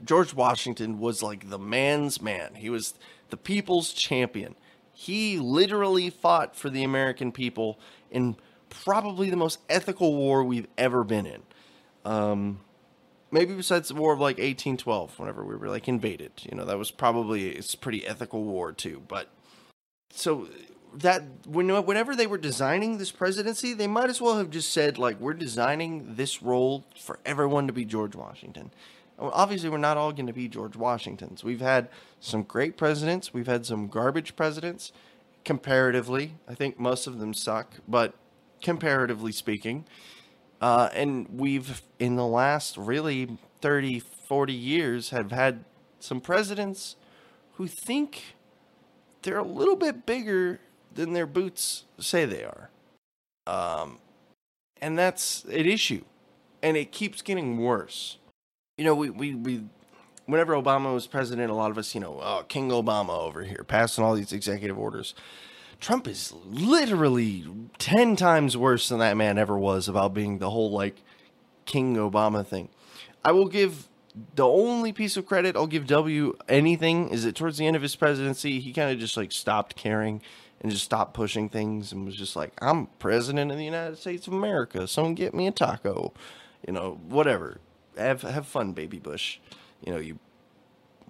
[0.04, 2.56] George Washington was like the man's man.
[2.56, 2.96] He was
[3.30, 4.56] the people's champion.
[4.92, 7.80] He literally fought for the American people
[8.12, 8.36] in
[8.84, 11.42] probably the most ethical war we've ever been in.
[12.06, 12.60] Um,
[13.32, 16.32] maybe besides the war of like 1812, whenever we were like invaded.
[16.50, 19.02] You know, that was probably it's pretty ethical war too.
[19.08, 19.30] But
[20.12, 20.48] so
[20.94, 24.98] that when whenever they were designing this presidency, they might as well have just said
[24.98, 28.72] like we're designing this role for everyone to be George Washington.
[29.20, 31.44] obviously, we're not all going to be George Washingtons.
[31.44, 33.34] We've had some great presidents.
[33.34, 34.92] We've had some garbage presidents.
[35.44, 38.14] Comparatively, I think most of them suck, but
[38.64, 39.86] comparatively speaking.
[40.60, 45.66] Uh, and we've, in the last really 30, 40 years, have had
[46.00, 46.96] some presidents
[47.56, 48.36] who think
[49.22, 50.60] they're a little bit bigger
[50.94, 52.70] than their boots say they are.
[53.46, 54.00] Um,
[54.82, 56.04] and that's an issue.
[56.62, 58.18] And it keeps getting worse.
[58.78, 59.64] You know, we, we, we,
[60.26, 63.64] whenever Obama was president, a lot of us, you know, oh, King Obama over here,
[63.68, 65.14] passing all these executive orders.
[65.80, 67.46] Trump is literally
[67.78, 71.04] 10 times worse than that man ever was about being the whole like
[71.66, 72.70] King Obama thing.
[73.24, 73.88] I will give
[74.36, 77.82] the only piece of credit I'll give W anything is that towards the end of
[77.82, 80.22] his presidency, he kind of just like stopped caring
[80.62, 84.28] and just stopped pushing things and was just like, I'm president of the United States
[84.28, 84.88] of America.
[84.88, 86.14] Someone get me a taco.
[86.66, 87.60] You know, whatever.
[87.98, 89.40] Have have fun, baby Bush.
[89.84, 90.20] You know, you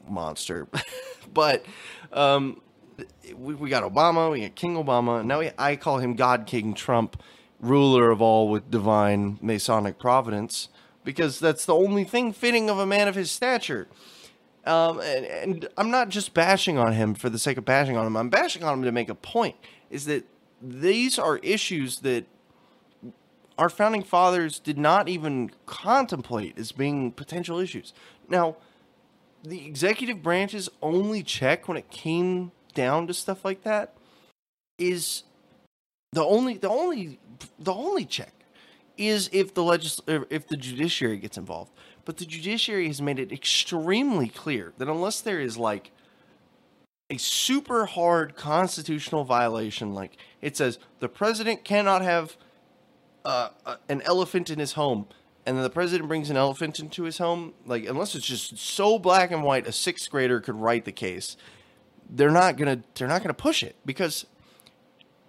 [0.07, 0.67] monster.
[1.33, 1.65] but
[2.11, 2.61] um,
[3.35, 5.23] we, we got Obama, we got King Obama.
[5.23, 7.21] Now we, I call him God King Trump,
[7.59, 10.69] ruler of all with divine Masonic providence,
[11.03, 13.87] because that's the only thing fitting of a man of his stature.
[14.65, 18.07] Um, and, and I'm not just bashing on him for the sake of bashing on
[18.07, 18.15] him.
[18.15, 19.55] I'm bashing on him to make a point.
[19.89, 20.25] Is that
[20.61, 22.25] these are issues that
[23.57, 27.93] our founding fathers did not even contemplate as being potential issues.
[28.27, 28.55] Now,
[29.43, 33.95] the executive branch's only check when it came down to stuff like that
[34.77, 35.23] is
[36.11, 37.19] the only the only
[37.59, 38.33] the only check
[38.97, 41.71] is if the legis- if the judiciary gets involved.
[42.05, 45.91] But the judiciary has made it extremely clear that unless there is like
[47.09, 52.37] a super hard constitutional violation, like it says the president cannot have
[53.25, 53.49] uh,
[53.89, 55.07] an elephant in his home,
[55.45, 58.99] and then the president brings an elephant into his home, like unless it's just so
[58.99, 61.37] black and white, a sixth grader could write the case.
[62.09, 64.25] They're not gonna they're not gonna push it because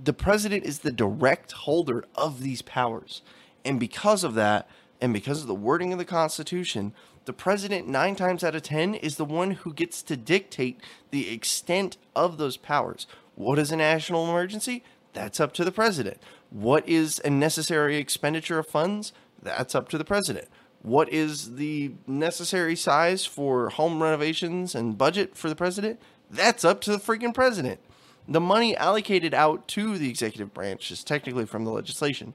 [0.02, 3.22] the president is the direct holder of these powers,
[3.64, 4.68] and because of that,
[5.00, 6.92] and because of the wording of the Constitution,
[7.24, 11.30] the president nine times out of ten is the one who gets to dictate the
[11.30, 13.06] extent of those powers.
[13.34, 14.84] What is a national emergency?
[15.14, 16.18] That's up to the president.
[16.50, 19.12] What is a necessary expenditure of funds?
[19.42, 20.48] That's up to the president.
[20.82, 25.98] What is the necessary size for home renovations and budget for the president?
[26.30, 27.80] That's up to the freaking president.
[28.26, 32.34] The money allocated out to the executive branch is technically from the legislation.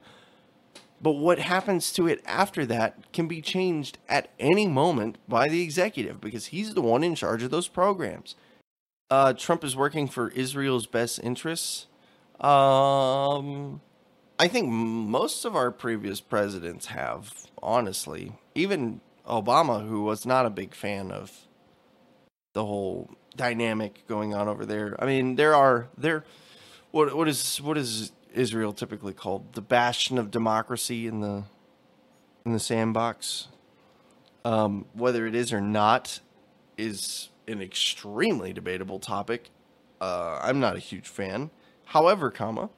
[1.02, 5.62] But what happens to it after that can be changed at any moment by the
[5.62, 8.36] executive because he's the one in charge of those programs.
[9.08, 11.86] Uh, Trump is working for Israel's best interests.
[12.38, 13.80] Um,
[14.38, 18.34] I think most of our previous presidents have, honestly.
[18.54, 21.46] Even Obama, who was not a big fan of
[22.52, 24.96] the whole dynamic going on over there.
[24.98, 26.24] I mean, there are there
[26.90, 29.54] what what is what is Israel typically called?
[29.54, 31.44] The bastion of democracy in the
[32.44, 33.48] in the sandbox.
[34.44, 36.20] Um, whether it is or not
[36.78, 39.50] is an extremely debatable topic.
[40.00, 41.50] Uh, I'm not a huge fan.
[41.84, 42.70] However, comma,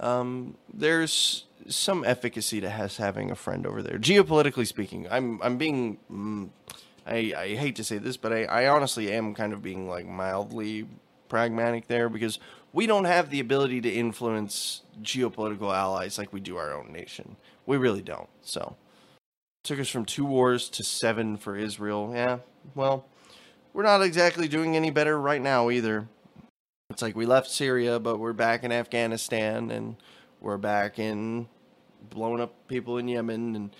[0.00, 3.98] um, there's some efficacy to has having a friend over there.
[3.98, 6.48] Geopolitically speaking, I'm I'm being mm,
[7.06, 10.06] I, I hate to say this, but I, I honestly am kind of being like
[10.06, 10.86] mildly
[11.28, 12.38] pragmatic there because
[12.72, 17.36] we don't have the ability to influence geopolitical allies like we do our own nation.
[17.66, 18.28] We really don't.
[18.42, 18.76] So
[19.64, 22.12] took us from two wars to seven for Israel.
[22.14, 22.38] Yeah,
[22.74, 23.06] well,
[23.72, 26.08] we're not exactly doing any better right now either.
[26.90, 29.96] It's like we left Syria, but we're back in Afghanistan and
[30.40, 31.48] we're back in
[32.08, 33.70] blowing up people in Yemen and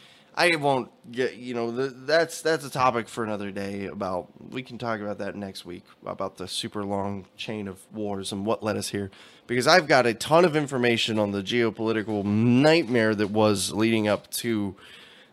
[0.40, 4.62] I won't get you know the, that's that's a topic for another day about we
[4.62, 8.62] can talk about that next week about the super long chain of wars and what
[8.62, 9.10] led us here
[9.46, 14.30] because I've got a ton of information on the geopolitical nightmare that was leading up
[14.30, 14.74] to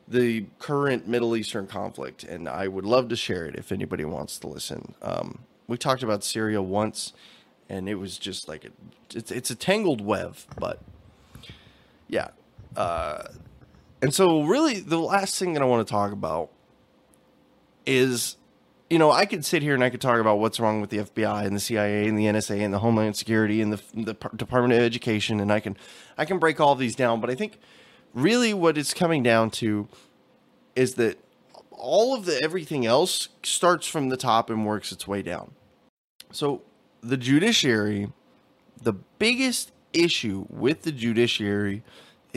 [0.10, 4.38] the current Middle Eastern conflict and I would love to share it if anybody wants
[4.40, 4.94] to listen.
[5.02, 7.14] Um, we talked about Syria once
[7.70, 8.72] and it was just like a,
[9.16, 10.82] it's it's a tangled web, but
[12.10, 12.32] yeah.
[12.76, 13.24] Uh,
[14.02, 16.52] and so, really, the last thing that I want to talk about
[17.86, 18.38] is,
[18.90, 21.00] you know, I could sit here and I could talk about what's wrong with the
[21.00, 24.74] FBI and the CIA and the NSA and the Homeland Security and the, the Department
[24.74, 25.76] of Education, and I can,
[26.18, 27.22] I can break all these down.
[27.22, 27.60] But I think,
[28.14, 29.88] really, what it's coming down to
[30.76, 31.18] is that
[31.72, 35.52] all of the everything else starts from the top and works its way down.
[36.32, 36.62] So,
[37.02, 38.12] the judiciary,
[38.80, 41.84] the biggest issue with the judiciary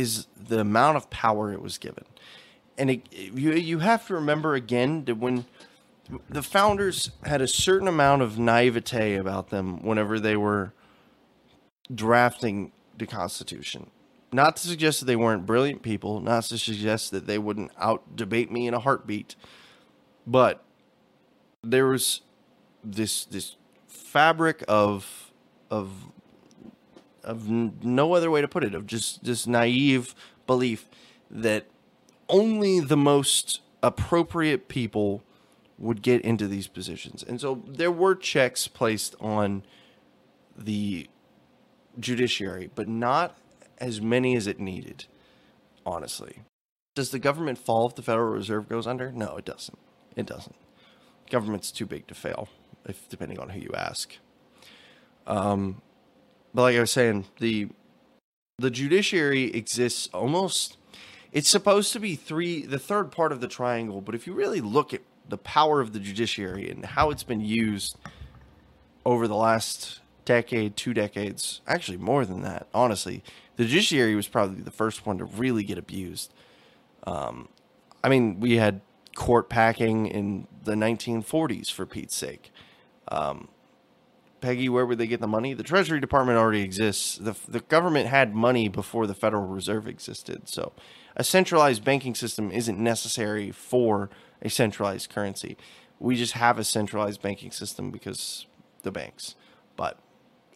[0.01, 2.05] is the amount of power it was given.
[2.77, 5.45] And it, you, you have to remember again that when
[6.29, 10.73] the founders had a certain amount of naivete about them whenever they were
[11.95, 13.91] drafting the Constitution.
[14.33, 18.17] Not to suggest that they weren't brilliant people, not to suggest that they wouldn't out
[18.17, 19.35] debate me in a heartbeat,
[20.27, 20.65] but
[21.63, 22.23] there was
[22.85, 23.57] this this
[23.89, 25.33] fabric of
[25.71, 25.91] of
[27.25, 30.15] of no other way to put it of just this naive
[30.47, 30.89] belief
[31.31, 31.67] that
[32.29, 35.23] only the most appropriate people
[35.79, 37.23] would get into these positions.
[37.23, 39.63] And so there were checks placed on
[40.57, 41.09] the
[41.99, 43.37] judiciary, but not
[43.79, 45.07] as many as it needed,
[45.87, 46.43] honestly.
[46.95, 49.11] Does the government fall if the Federal Reserve goes under?
[49.11, 49.79] No, it doesn't.
[50.17, 50.57] It doesn't.
[51.31, 52.49] Government's too big to fail,
[52.85, 54.17] if depending on who you ask.
[55.27, 55.81] Um,
[56.55, 57.69] but like I was saying, the
[58.59, 60.77] the judiciary exists almost.
[61.33, 64.01] It's supposed to be three, the third part of the triangle.
[64.01, 67.41] But if you really look at the power of the judiciary and how it's been
[67.41, 67.97] used
[69.07, 73.23] over the last decade, two decades, actually more than that, honestly,
[73.57, 76.33] the judiciary was probably the first one to really get abused.
[77.07, 77.49] Um,
[78.03, 78.81] I mean, we had
[79.15, 82.53] court packing in the 1940s, for Pete's sake.
[83.09, 83.49] Um,
[84.41, 85.55] Peggy, where would they get the money?
[85.55, 87.17] The Treasury Department already exists.
[87.17, 90.49] The, the government had money before the Federal Reserve existed.
[90.49, 90.73] So
[91.17, 94.11] a centralized banking system isn't necessary for
[94.43, 95.57] a centralized currency.
[95.99, 98.47] We just have a centralized banking system because
[98.83, 99.35] the banks.
[99.77, 99.99] But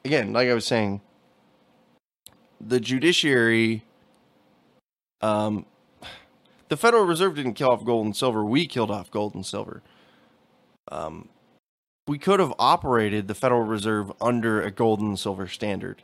[0.04, 1.00] again, like I was saying,
[2.60, 3.84] the judiciary,
[5.20, 5.66] um,
[6.68, 8.44] the Federal Reserve didn't kill off gold and silver.
[8.44, 9.82] We killed off gold and silver.
[10.90, 11.28] Um,
[12.06, 16.02] we could have operated the Federal Reserve under a gold and silver standard.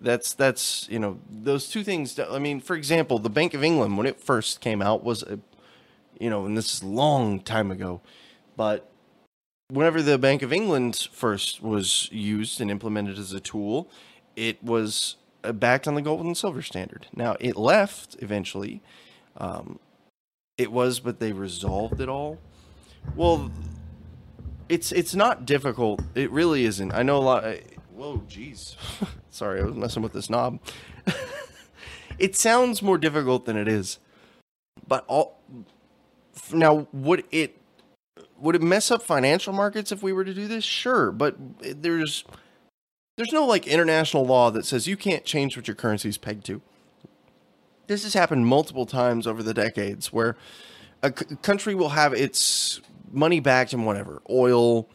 [0.00, 2.18] That's that's you know those two things.
[2.18, 5.38] I mean, for example, the Bank of England when it first came out was a,
[6.20, 8.00] you know, and this is long time ago,
[8.56, 8.90] but
[9.68, 13.88] whenever the Bank of England first was used and implemented as a tool,
[14.36, 17.06] it was uh, backed on the gold and silver standard.
[17.14, 18.82] Now it left eventually.
[19.36, 19.78] Um,
[20.58, 22.38] it was, but they resolved it all.
[23.16, 23.50] Well,
[24.68, 26.02] it's it's not difficult.
[26.14, 26.92] It really isn't.
[26.92, 27.44] I know a lot.
[27.44, 27.62] I,
[27.92, 28.76] whoa, jeez.
[29.30, 30.60] Sorry, I was messing with this knob.
[32.18, 33.98] it sounds more difficult than it is,
[34.86, 35.40] but all
[36.52, 37.56] now would it
[38.38, 40.64] would it mess up financial markets if we were to do this?
[40.64, 42.24] Sure, but there's
[43.16, 46.44] there's no like international law that says you can't change what your currency is pegged
[46.46, 46.60] to.
[47.86, 50.36] This has happened multiple times over the decades where
[51.02, 52.80] a c- country will have its
[53.14, 54.88] money backed in whatever oil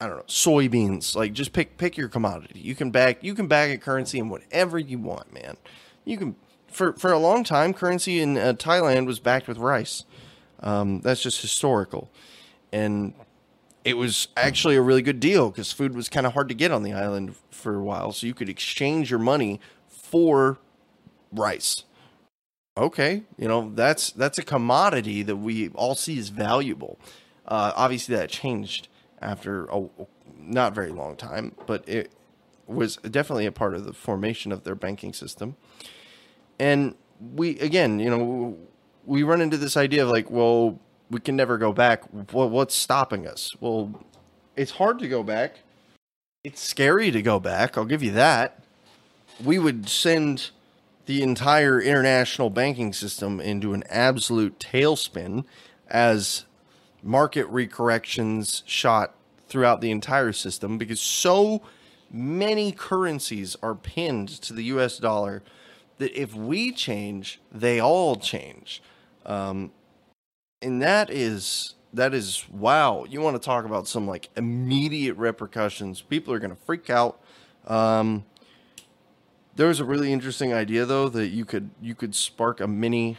[0.00, 2.60] i don't know soybeans like just pick pick your commodity.
[2.60, 5.56] You can back you can back a currency in whatever you want man.
[6.04, 6.36] You can
[6.68, 10.04] for for a long time currency in uh, thailand was backed with rice.
[10.60, 12.10] Um, that's just historical.
[12.72, 13.14] And
[13.84, 16.72] it was actually a really good deal because food was kind of hard to get
[16.72, 20.58] on the island for a while so you could exchange your money for
[21.32, 21.84] rice.
[22.76, 26.98] Okay you know that's that's a commodity that we all see as valuable
[27.46, 28.88] uh, obviously, that changed
[29.20, 29.88] after a
[30.38, 32.12] not very long time, but it
[32.66, 35.56] was definitely a part of the formation of their banking system.
[36.58, 36.94] And
[37.34, 38.56] we, again, you know,
[39.04, 40.78] we run into this idea of like, well,
[41.10, 42.02] we can never go back.
[42.32, 43.54] Well, what's stopping us?
[43.60, 44.04] Well,
[44.56, 45.60] it's hard to go back.
[46.42, 47.76] It's scary to go back.
[47.76, 48.64] I'll give you that.
[49.42, 50.50] We would send
[51.06, 55.44] the entire international banking system into an absolute tailspin
[55.88, 56.44] as
[57.04, 59.14] market recorrections shot
[59.46, 61.62] throughout the entire system because so
[62.10, 65.42] many currencies are pinned to the US dollar
[65.98, 68.82] that if we change, they all change.
[69.26, 69.72] Um,
[70.62, 73.04] and that is that is wow.
[73.08, 76.00] You want to talk about some like immediate repercussions?
[76.00, 77.20] People are going to freak out.
[77.66, 78.24] Um,
[79.80, 83.18] a really interesting idea though that you could you could spark a mini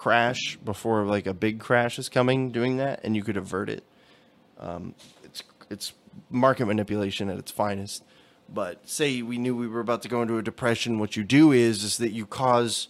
[0.00, 3.84] crash before like a big crash is coming doing that and you could avert it
[4.58, 5.92] um, it's it's
[6.30, 8.02] market manipulation at its finest
[8.48, 11.52] but say we knew we were about to go into a depression what you do
[11.52, 12.88] is is that you cause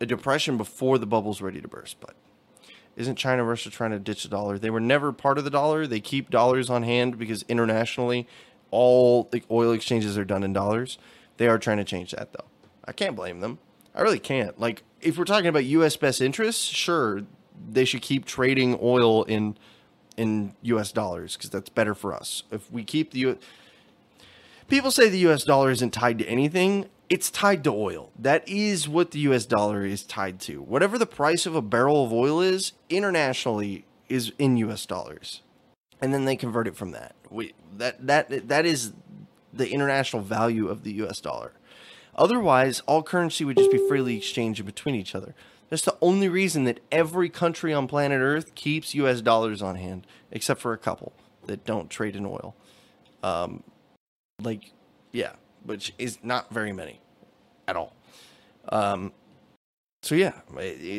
[0.00, 2.16] a depression before the bubble's ready to burst but
[2.96, 4.58] isn't China Russia trying to ditch the dollar?
[4.58, 5.86] They were never part of the dollar.
[5.86, 8.26] They keep dollars on hand because internationally,
[8.72, 10.98] all the oil exchanges are done in dollars.
[11.36, 12.46] They are trying to change that though.
[12.84, 13.60] I can't blame them.
[13.94, 14.58] I really can't.
[14.58, 15.96] Like, if we're talking about U.S.
[15.96, 17.22] best interests, sure,
[17.70, 19.56] they should keep trading oil in
[20.16, 20.90] in U.S.
[20.90, 22.42] dollars because that's better for us.
[22.50, 23.38] If we keep the U.
[24.66, 25.44] People say the U.S.
[25.44, 26.86] dollar isn't tied to anything.
[27.08, 28.10] It's tied to oil.
[28.18, 29.46] That is what the U.S.
[29.46, 30.60] dollar is tied to.
[30.60, 34.84] Whatever the price of a barrel of oil is internationally is in U.S.
[34.84, 35.42] dollars,
[36.00, 37.14] and then they convert it from that.
[37.30, 38.92] We that that that is
[39.52, 41.20] the international value of the U.S.
[41.20, 41.52] dollar.
[42.18, 45.34] Otherwise, all currency would just be freely exchanged between each other.
[45.70, 50.06] That's the only reason that every country on planet Earth keeps US dollars on hand,
[50.30, 51.12] except for a couple
[51.46, 52.56] that don't trade in oil.
[53.22, 53.62] Um,
[54.42, 54.72] like,
[55.12, 55.32] yeah,
[55.64, 57.00] which is not very many
[57.66, 57.94] at all.
[58.70, 59.12] Um,
[60.02, 60.32] so yeah,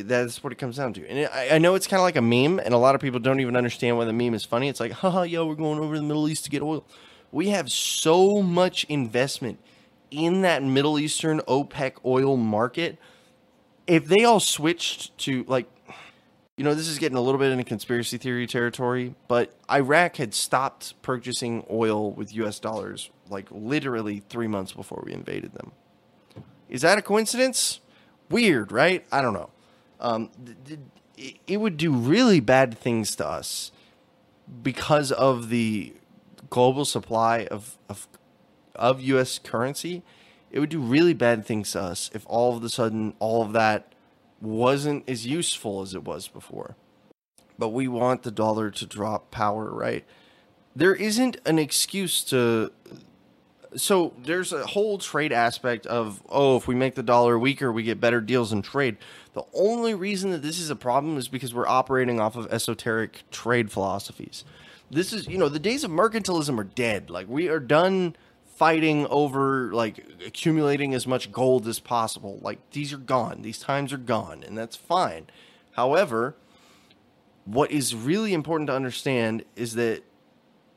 [0.03, 1.07] that's what it comes down to.
[1.07, 3.19] And I, I know it's kind of like a meme, and a lot of people
[3.19, 4.69] don't even understand why the meme is funny.
[4.69, 6.85] It's like, haha, yo, we're going over to the Middle East to get oil.
[7.31, 9.59] We have so much investment
[10.11, 12.97] in that Middle Eastern OPEC oil market,
[13.87, 15.67] if they all switched to like
[16.59, 20.33] you know, this is getting a little bit into conspiracy theory territory, but Iraq had
[20.33, 25.71] stopped purchasing oil with US dollars like literally 3 months before we invaded them.
[26.67, 27.79] Is that a coincidence?
[28.29, 29.05] Weird, right?
[29.09, 29.51] I don't know.
[30.01, 30.31] Um,
[31.47, 33.71] it would do really bad things to us
[34.61, 35.93] because of the
[36.49, 38.07] global supply of, of
[38.79, 40.01] of US currency.
[40.51, 43.53] It would do really bad things to us if all of a sudden all of
[43.53, 43.93] that
[44.41, 46.75] wasn't as useful as it was before.
[47.57, 50.05] But we want the dollar to drop power, right?
[50.75, 52.71] There isn't an excuse to.
[53.75, 57.83] So there's a whole trade aspect of, oh, if we make the dollar weaker, we
[57.83, 58.97] get better deals in trade.
[59.33, 63.29] The only reason that this is a problem is because we're operating off of esoteric
[63.29, 64.43] trade philosophies.
[64.89, 67.11] This is, you know, the days of mercantilism are dead.
[67.11, 68.15] Like, we are done
[68.59, 72.39] fighting over like accumulating as much gold as possible.
[72.41, 73.41] Like these are gone.
[73.41, 75.27] These times are gone, and that's fine.
[75.71, 76.35] However,
[77.45, 80.03] what is really important to understand is that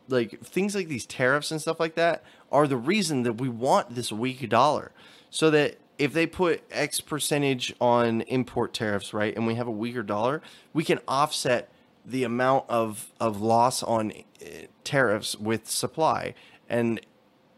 [0.09, 2.23] like things like these tariffs and stuff like that
[2.53, 4.93] are the reason that we want this weak dollar.
[5.31, 9.73] So that if they put X percentage on import tariffs, right, and we have a
[9.73, 10.41] weaker dollar,
[10.73, 11.69] we can offset
[12.07, 16.35] the amount of, of loss on eh, tariffs with supply.
[16.69, 17.01] And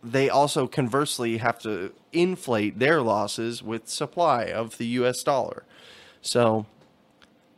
[0.05, 5.65] they also conversely have to inflate their losses with supply of the US dollar.
[6.21, 6.67] So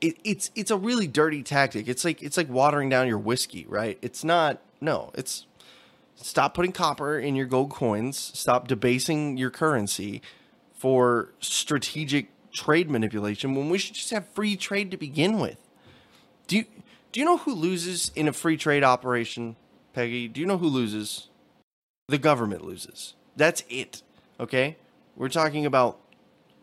[0.01, 1.89] it, it's it's a really dirty tactic.
[1.89, 3.99] It's like it's like watering down your whiskey, right?
[4.01, 5.47] It's not no, it's
[6.15, 10.23] stop putting copper in your gold coins, stop debasing your currency
[10.73, 15.59] for strategic trade manipulation when we should just have free trade to begin with.
[16.47, 16.65] Do you
[17.11, 19.57] do you know who loses in a free trade operation,
[19.93, 20.29] Peggy?
[20.29, 21.29] Do you know who loses?
[22.09, 23.15] The government loses.
[23.35, 24.03] That's it.
[24.39, 24.77] Okay?
[25.17, 25.99] We're talking about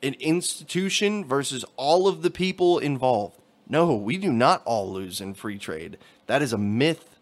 [0.02, 3.38] an institution versus all of the people involved.
[3.68, 5.98] No, we do not all lose in free trade.
[6.28, 7.20] That is a myth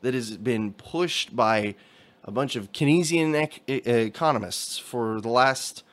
[0.00, 1.76] that has been pushed by
[2.24, 5.84] a bunch of Keynesian ec- economists for the last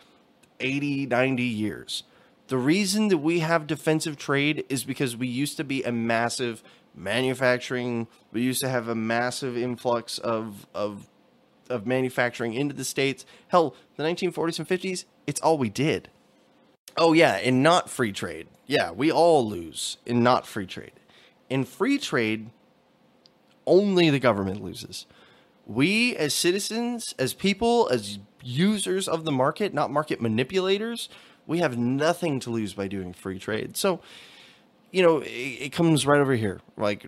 [0.60, 2.04] 80, 90 years.
[2.48, 6.64] The reason that we have defensive trade is because we used to be a massive
[6.96, 11.08] manufacturing, we used to have a massive influx of, of
[11.70, 13.26] of manufacturing into the states.
[13.50, 16.10] Hell, the 1940s and 50s, it's all we did.
[16.98, 18.48] Oh yeah, in not free trade.
[18.66, 20.92] Yeah, we all lose in not free trade.
[21.50, 22.50] In free trade,
[23.66, 25.06] only the government loses.
[25.66, 31.10] We as citizens, as people, as users of the market, not market manipulators,
[31.48, 33.76] we have nothing to lose by doing free trade.
[33.78, 34.02] So,
[34.92, 36.62] you know, it, it comes right over here.
[36.78, 37.08] Like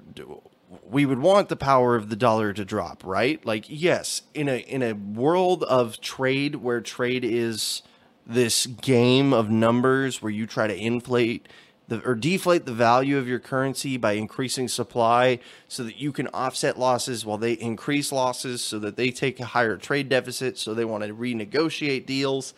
[0.84, 3.44] we would want the power of the dollar to drop, right?
[3.46, 7.82] Like yes, in a in a world of trade where trade is
[8.26, 11.48] this game of numbers where you try to inflate
[11.88, 16.28] the, or deflate the value of your currency by increasing supply so that you can
[16.28, 20.74] offset losses while they increase losses so that they take a higher trade deficit so
[20.74, 22.54] they want to renegotiate deals.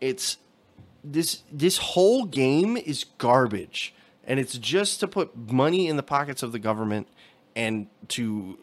[0.00, 0.38] It's
[1.02, 3.94] this this whole game is garbage
[4.26, 7.08] and it's just to put money in the pockets of the government
[7.56, 8.58] and to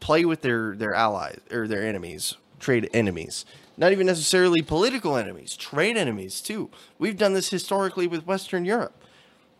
[0.00, 3.44] play with their their allies or their enemies, trade enemies.
[3.76, 6.70] Not even necessarily political enemies, trade enemies too.
[6.98, 8.94] We've done this historically with Western Europe.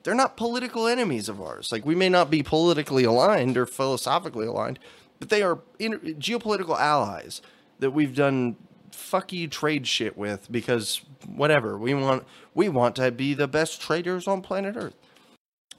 [0.04, 1.72] They're not political enemies of ours.
[1.72, 4.78] Like we may not be politically aligned or philosophically aligned,
[5.18, 7.40] but they are in, geopolitical allies
[7.78, 8.56] that we've done
[8.92, 12.24] fucky trade shit with because whatever we want
[12.54, 14.96] we want to be the best traders on planet earth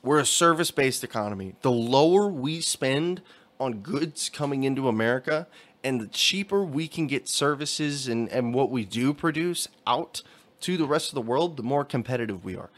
[0.05, 1.55] we're a service based economy.
[1.61, 3.21] The lower we spend
[3.59, 5.47] on goods coming into America
[5.83, 10.21] and the cheaper we can get services and, and what we do produce out
[10.61, 12.69] to the rest of the world, the more competitive we are.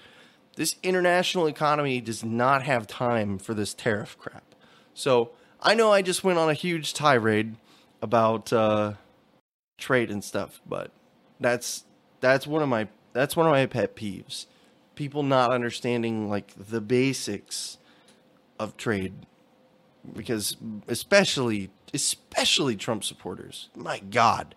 [0.55, 4.55] This international economy does not have time for this tariff crap.
[4.93, 7.55] So I know I just went on a huge tirade
[8.01, 8.93] about uh,
[9.77, 10.91] trade and stuff, but
[11.39, 11.83] that's
[12.21, 14.45] that's one of my that's one of my pet peeves
[14.97, 17.77] people not understanding like the basics
[18.59, 19.13] of trade
[20.13, 23.69] because especially especially Trump supporters.
[23.75, 24.55] My god.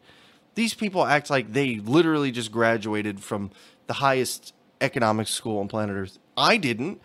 [0.56, 3.52] These people act like they literally just graduated from
[3.86, 6.18] the highest economic school on planet Earth.
[6.36, 7.00] I didn't.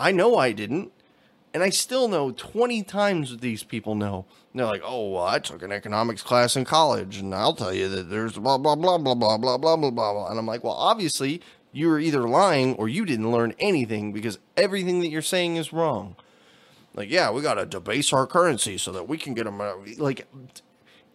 [0.00, 0.90] I know I didn't.
[1.54, 4.24] And I still know 20 times these people know.
[4.52, 7.74] And they're like, oh, well, I took an economics class in college, and I'll tell
[7.74, 10.28] you that there's blah, blah, blah, blah, blah, blah, blah, blah, blah.
[10.28, 11.42] And I'm like, well, obviously,
[11.72, 15.72] you are either lying or you didn't learn anything because everything that you're saying is
[15.72, 16.16] wrong.
[16.94, 19.60] Like, yeah, we got to debase our currency so that we can get them.
[19.96, 20.28] Like,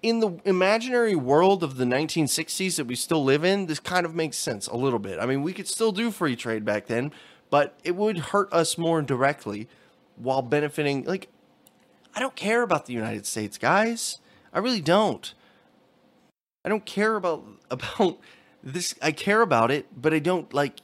[0.02, 4.16] in the imaginary world of the 1960s that we still live in, this kind of
[4.16, 5.20] makes sense a little bit.
[5.20, 7.12] I mean, we could still do free trade back then,
[7.50, 9.68] but it would hurt us more directly
[10.16, 11.04] while benefiting.
[11.04, 11.30] Like,
[12.16, 14.20] I don't care about the United States, guys.
[14.52, 15.34] I really don't.
[16.66, 18.20] I don't care about about
[18.74, 18.96] this.
[19.02, 20.80] I care about it, but I don't like.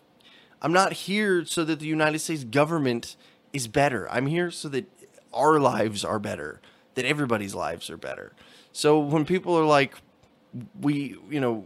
[0.62, 3.18] I'm not here so that the United States government
[3.52, 4.10] is better.
[4.10, 4.90] I'm here so that
[5.34, 6.62] our lives are better,
[6.96, 8.34] that everybody's lives are better.
[8.72, 9.96] So when people are like,
[10.80, 11.66] we, you know,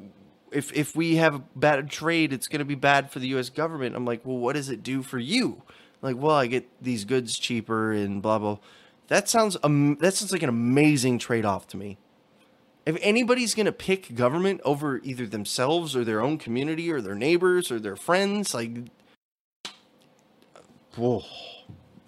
[0.52, 3.50] if if we have a bad trade, it's going to be bad for the U.S.
[3.50, 3.96] government.
[3.96, 5.62] I'm like, well, what does it do for you?
[6.02, 8.58] Like, well, I get these goods cheaper and blah blah.
[9.08, 11.98] That sounds um, that sounds like an amazing trade off to me.
[12.88, 17.16] If anybody's going to pick government over either themselves or their own community or their
[17.16, 18.78] neighbors or their friends, like,
[20.96, 21.22] whoa,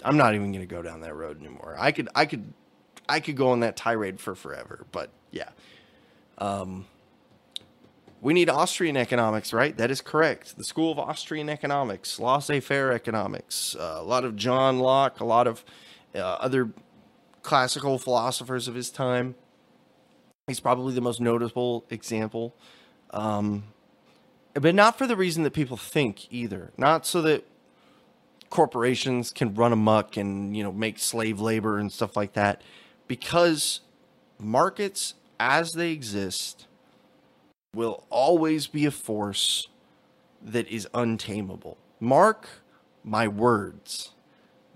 [0.06, 1.76] I'm not even going to go down that road anymore.
[1.78, 2.54] I could, I could,
[3.10, 4.86] I could go on that tirade for forever.
[4.94, 5.50] But yeah,
[6.38, 6.86] um,
[8.22, 9.76] we need Austrian economics, right?
[9.76, 10.58] That is correct.
[10.58, 15.46] The School of Austrian Economics, laissez-faire economics, uh, a lot of John Locke, a lot
[15.46, 15.66] of
[16.16, 16.70] uh, other
[17.42, 19.36] classical philosophers of his time.
[20.50, 22.56] He's probably the most notable example.
[23.12, 23.66] Um,
[24.54, 26.72] but not for the reason that people think either.
[26.76, 27.46] Not so that
[28.50, 32.64] corporations can run amok and, you know, make slave labor and stuff like that.
[33.08, 33.82] Because
[34.40, 36.66] markets as they exist
[37.74, 39.68] will always be a force
[40.42, 41.78] that is untamable.
[42.00, 42.50] Mark
[43.04, 44.12] my words.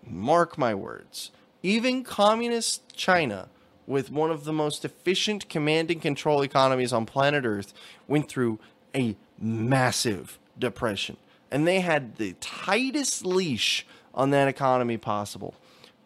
[0.06, 1.32] Mark my words.
[1.64, 3.50] Even communist China
[3.86, 7.74] with one of the most efficient command and control economies on planet Earth,
[8.08, 8.60] went through
[8.96, 11.18] a massive depression.
[11.52, 15.56] And they had the tightest leash on that economy possible.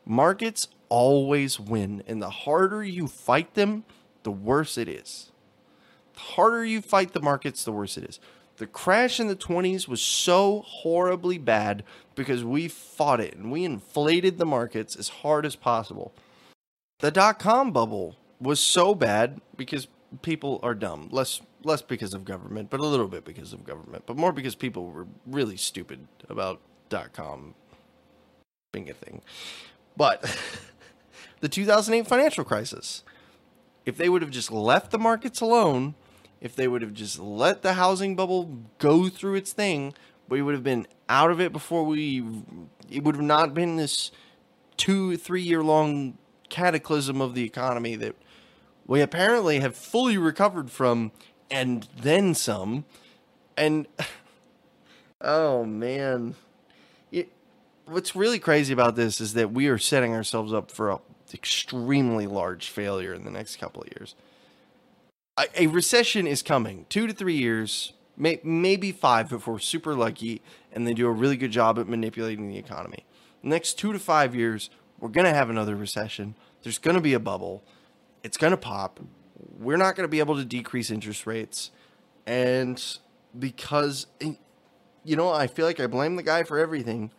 [0.05, 3.83] Markets always win, and the harder you fight them,
[4.23, 5.31] the worse it is.
[6.13, 8.19] The harder you fight the markets, the worse it is.
[8.57, 11.83] The crash in the 20s was so horribly bad
[12.15, 16.11] because we fought it and we inflated the markets as hard as possible
[16.99, 19.87] the dot com bubble was so bad because
[20.21, 21.09] people are dumb.
[21.11, 24.55] Less less because of government, but a little bit because of government, but more because
[24.55, 27.55] people were really stupid about dot com
[28.71, 29.21] being a thing.
[29.95, 30.23] But
[31.39, 33.03] the 2008 financial crisis,
[33.85, 35.95] if they would have just left the markets alone,
[36.41, 39.93] if they would have just let the housing bubble go through its thing,
[40.29, 42.23] we would have been out of it before we
[42.89, 44.11] it would have not been this
[44.77, 46.17] 2 3 year long
[46.57, 48.15] cataclysm of the economy that
[48.87, 51.11] we apparently have fully recovered from
[51.51, 52.83] and then some.
[53.55, 53.85] And
[55.21, 56.33] oh man,
[57.11, 57.29] it,
[57.85, 60.97] what's really crazy about this is that we are setting ourselves up for an
[61.31, 64.15] extremely large failure in the next couple of years.
[65.37, 69.93] A, a recession is coming, two to three years, may, maybe five if we're super
[69.93, 70.41] lucky
[70.71, 73.05] and they do a really good job at manipulating the economy.
[73.43, 76.33] next two to five years, we're going to have another recession.
[76.63, 77.63] There's going to be a bubble.
[78.23, 78.99] It's going to pop.
[79.59, 81.71] We're not going to be able to decrease interest rates.
[82.25, 82.83] And
[83.37, 84.33] because, eh,
[85.03, 87.11] you know, I feel like I blame the guy for everything,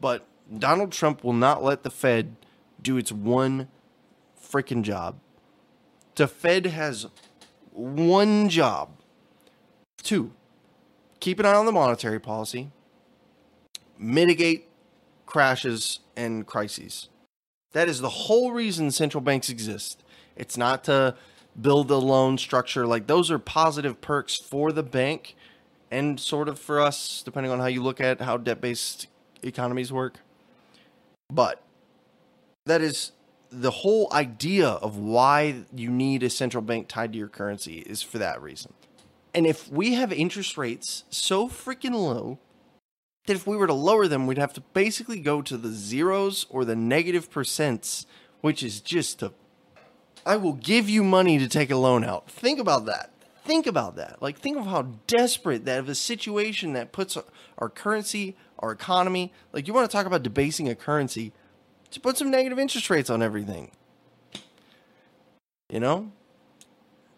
[0.00, 0.26] but
[0.58, 2.36] Donald Trump will not let the Fed
[2.80, 3.68] do its one
[4.40, 5.18] freaking job.
[6.14, 7.06] The Fed has
[7.72, 8.90] one job.
[10.02, 10.32] Two,
[11.20, 12.70] keep an eye on the monetary policy,
[13.98, 14.68] mitigate
[15.26, 17.08] crashes and crises.
[17.76, 20.02] That is the whole reason central banks exist.
[20.34, 21.14] It's not to
[21.60, 22.86] build a loan structure.
[22.86, 25.36] Like those are positive perks for the bank
[25.90, 29.08] and sort of for us, depending on how you look at how debt based
[29.42, 30.20] economies work.
[31.30, 31.62] But
[32.64, 33.12] that is
[33.50, 38.00] the whole idea of why you need a central bank tied to your currency is
[38.00, 38.72] for that reason.
[39.34, 42.38] And if we have interest rates so freaking low
[43.26, 46.46] that if we were to lower them, we'd have to basically go to the zeros
[46.48, 48.06] or the negative percents,
[48.40, 49.32] which is just a.
[50.24, 52.28] I will give you money to take a loan out.
[52.28, 53.10] Think about that.
[53.44, 54.20] Think about that.
[54.20, 57.16] Like, think of how desperate that of a situation that puts
[57.58, 59.32] our currency, our economy.
[59.52, 61.32] Like, you want to talk about debasing a currency,
[61.92, 63.70] to put some negative interest rates on everything.
[65.68, 66.10] You know?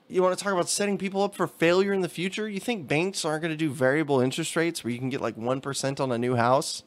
[0.09, 2.49] You want to talk about setting people up for failure in the future?
[2.49, 5.37] You think banks aren't going to do variable interest rates where you can get like
[5.37, 6.83] 1% on a new house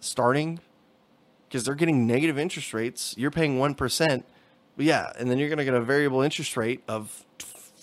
[0.00, 0.60] starting?
[1.48, 3.14] Because they're getting negative interest rates.
[3.18, 4.24] You're paying 1%.
[4.78, 7.24] Yeah, and then you're going to get a variable interest rate of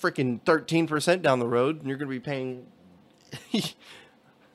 [0.01, 2.65] freaking 13% down the road, and you're going to be paying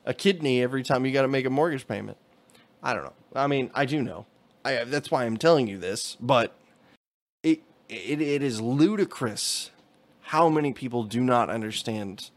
[0.05, 2.17] a kidney every time you got to make a mortgage payment.
[2.83, 3.13] I don't know.
[3.33, 4.25] I mean, I do know.
[4.65, 6.55] I, that's why I'm telling you this, but
[7.43, 9.71] it, it, it is ludicrous
[10.29, 12.31] how many people do not understand.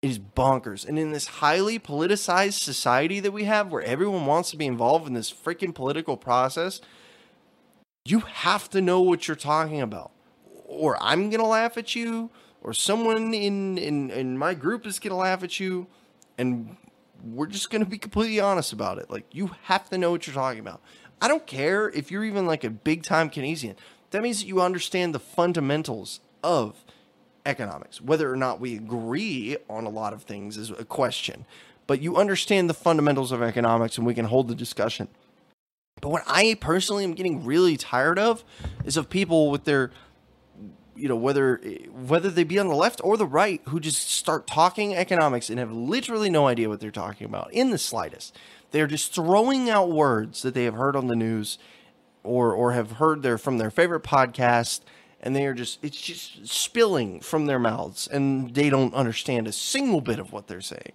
[0.00, 0.86] It is bonkers.
[0.86, 5.08] And in this highly politicized society that we have, where everyone wants to be involved
[5.08, 6.80] in this freaking political process,
[8.04, 10.12] you have to know what you're talking about.
[10.66, 12.30] Or I'm going to laugh at you,
[12.62, 15.88] or someone in, in, in my group is going to laugh at you.
[16.38, 16.76] And
[17.24, 19.10] we're just going to be completely honest about it.
[19.10, 20.80] Like, you have to know what you're talking about.
[21.20, 23.74] I don't care if you're even like a big time Keynesian.
[24.10, 26.84] That means that you understand the fundamentals of
[27.46, 28.00] economics.
[28.00, 31.46] Whether or not we agree on a lot of things is a question,
[31.86, 35.08] but you understand the fundamentals of economics and we can hold the discussion.
[36.00, 38.44] But what I personally am getting really tired of
[38.84, 39.90] is of people with their
[40.94, 41.56] you know whether
[41.92, 45.58] whether they be on the left or the right who just start talking economics and
[45.58, 48.36] have literally no idea what they're talking about in the slightest.
[48.70, 51.58] They're just throwing out words that they have heard on the news
[52.22, 54.80] or or have heard their from their favorite podcast
[55.26, 59.52] and they are just it's just spilling from their mouths and they don't understand a
[59.52, 60.92] single bit of what they're saying.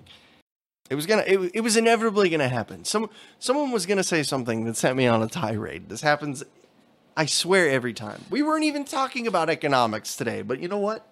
[0.90, 2.86] It was gonna it, it was inevitably gonna happen.
[2.86, 3.10] Some
[3.40, 5.90] someone was gonna say something that sent me on a tirade.
[5.90, 6.44] This happens
[7.18, 8.24] i swear every time.
[8.30, 11.06] We weren't even talking about economics today but you know what?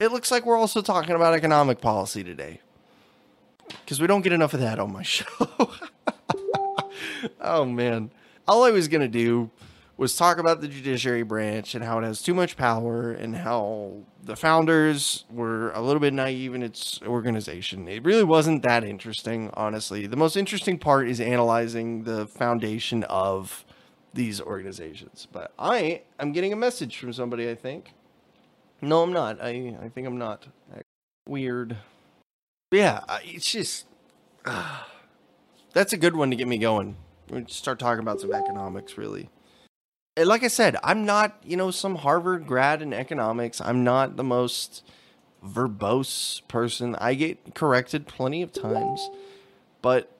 [0.00, 2.60] It looks like we're also talking about economic policy today.
[3.68, 5.26] Because we don't get enough of that on my show.
[7.40, 8.10] Oh man.
[8.48, 9.50] All i was gonna do
[9.96, 13.98] was talk about the judiciary branch and how it has too much power and how
[14.22, 17.86] the founders were a little bit naive in its organization.
[17.88, 20.06] It really wasn't that interesting, honestly.
[20.06, 23.64] The most interesting part is analyzing the foundation of
[24.14, 25.28] these organizations.
[25.30, 27.92] But I am getting a message from somebody, I think.
[28.80, 29.40] No, I'm not.
[29.40, 30.46] I, I think I'm not.
[31.28, 31.76] Weird.
[32.72, 33.86] Yeah, it's just.
[34.44, 34.80] Uh,
[35.72, 36.96] that's a good one to get me going.
[37.30, 39.30] We start talking about some economics, really
[40.16, 43.60] Eh, like I said, I'm not, you know, some Harvard grad in economics.
[43.60, 44.84] I'm not the most
[45.44, 46.94] verbose person.
[46.96, 49.08] I get corrected plenty of times,
[49.80, 50.10] but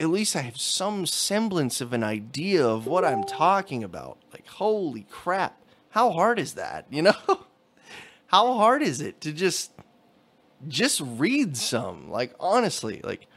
[0.00, 4.18] at least I have some semblance of an idea of what I'm talking about.
[4.32, 5.60] Like, holy crap.
[5.90, 6.86] How hard is that?
[6.90, 7.46] You know?
[8.26, 9.70] How hard is it to just
[10.66, 12.10] just read some?
[12.10, 13.28] Like honestly, like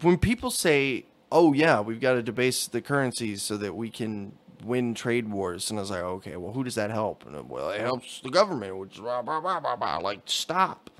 [0.00, 4.32] when people say, "Oh yeah, we've got to debase the currencies so that we can
[4.64, 5.70] win trade wars.
[5.70, 7.26] And I was like, okay, well, who does that help?
[7.26, 9.98] And well, it helps the government, which blah, blah, blah, blah, blah.
[9.98, 10.90] like stop.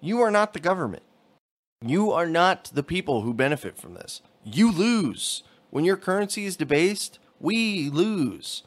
[0.00, 1.04] You are not the government.
[1.84, 4.22] You are not the people who benefit from this.
[4.44, 5.42] You lose.
[5.70, 8.62] When your currency is debased, we lose.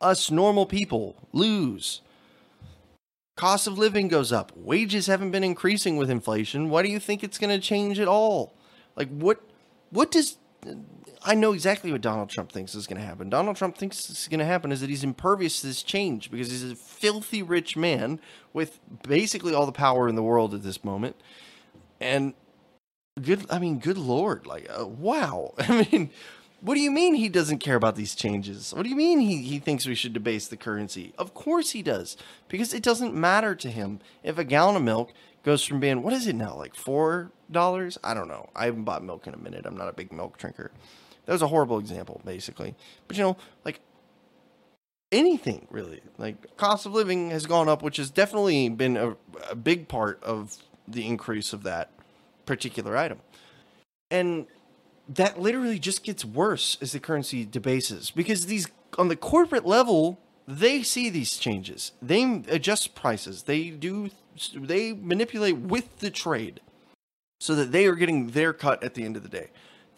[0.00, 2.00] Us normal people lose.
[3.36, 4.52] Cost of living goes up.
[4.56, 6.68] Wages haven't been increasing with inflation.
[6.68, 8.54] Why do you think it's going to change at all?
[8.94, 9.40] Like what
[9.90, 10.36] what does
[11.24, 13.30] I know exactly what Donald Trump thinks is going to happen.
[13.30, 16.50] Donald Trump thinks is going to happen is that he's impervious to this change because
[16.50, 18.18] he's a filthy rich man
[18.52, 21.16] with basically all the power in the world at this moment.
[22.00, 22.34] And
[23.20, 25.54] good, I mean, good lord, like uh, wow.
[25.58, 26.10] I mean,
[26.60, 28.74] what do you mean he doesn't care about these changes?
[28.74, 31.12] What do you mean he, he thinks we should debase the currency?
[31.18, 32.16] Of course he does,
[32.48, 35.12] because it doesn't matter to him if a gallon of milk
[35.44, 37.96] goes from being what is it now, like four dollars?
[38.02, 38.48] I don't know.
[38.56, 39.66] I haven't bought milk in a minute.
[39.66, 40.72] I'm not a big milk drinker
[41.26, 42.74] that was a horrible example, basically.
[43.08, 43.80] But you know, like
[45.10, 49.16] anything really, like cost of living has gone up, which has definitely been a,
[49.50, 50.56] a big part of
[50.88, 51.90] the increase of that
[52.46, 53.20] particular item.
[54.10, 54.46] And
[55.08, 58.68] that literally just gets worse as the currency debases because these
[58.98, 64.10] on the corporate level they see these changes they adjust prices they do
[64.54, 66.60] they manipulate with the trade
[67.40, 69.50] so that they are getting their cut at the end of the day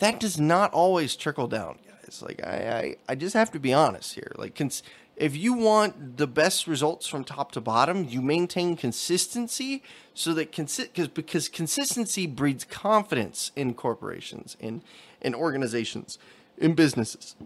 [0.04, 2.22] that does not always trickle down, guys.
[2.22, 4.32] Like I, I, I just have to be honest here.
[4.36, 4.82] Like, cons-
[5.16, 9.82] if you want the best results from top to bottom, you maintain consistency
[10.12, 14.82] so that consi- cause, because consistency breeds confidence in corporations, in
[15.20, 16.18] in organizations,
[16.58, 17.36] in businesses.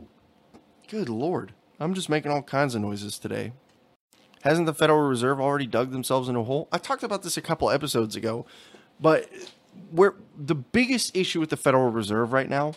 [0.89, 3.53] Good lord, I'm just making all kinds of noises today.
[4.43, 6.69] Hasn't the Federal Reserve already dug themselves in a hole?
[6.73, 8.47] I talked about this a couple episodes ago,
[9.01, 9.29] but
[9.91, 12.75] where the biggest issue with the Federal Reserve right now,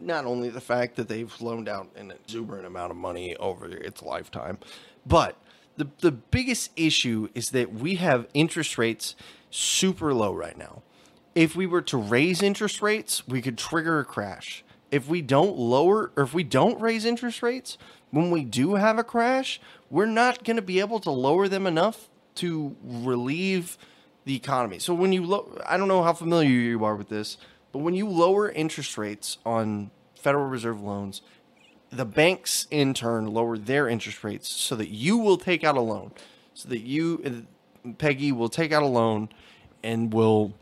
[0.00, 4.02] not only the fact that they've loaned out an exuberant amount of money over its
[4.02, 4.58] lifetime,
[5.06, 5.36] but
[5.76, 9.14] the the biggest issue is that we have interest rates
[9.50, 10.82] super low right now.
[11.34, 14.64] If we were to raise interest rates, we could trigger a crash.
[14.90, 17.78] If we don't lower or if we don't raise interest rates,
[18.10, 21.66] when we do have a crash, we're not going to be able to lower them
[21.66, 23.76] enough to relieve
[24.28, 24.78] the economy.
[24.78, 27.38] So when you lo- I don't know how familiar you are with this,
[27.72, 31.22] but when you lower interest rates on Federal Reserve loans,
[31.90, 35.80] the banks in turn lower their interest rates so that you will take out a
[35.80, 36.12] loan,
[36.52, 37.46] so that you,
[37.96, 39.30] Peggy, will take out a loan
[39.82, 40.52] and will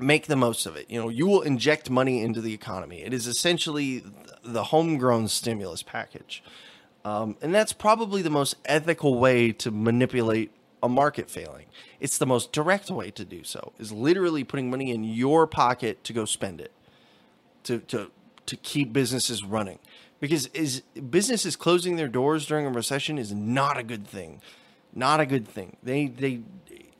[0.00, 0.90] make the most of it.
[0.90, 3.02] You know, you will inject money into the economy.
[3.02, 4.02] It is essentially
[4.42, 6.42] the homegrown stimulus package.
[7.04, 10.50] Um, and that's probably the most ethical way to manipulate
[10.82, 11.66] a market failing.
[12.02, 16.04] It's the most direct way to do so, is literally putting money in your pocket
[16.04, 16.72] to go spend it,
[17.64, 18.10] to, to,
[18.44, 19.78] to keep businesses running
[20.22, 24.40] because is businesses closing their doors during a recession is not a good thing.
[24.94, 25.76] Not a good thing.
[25.82, 26.42] They they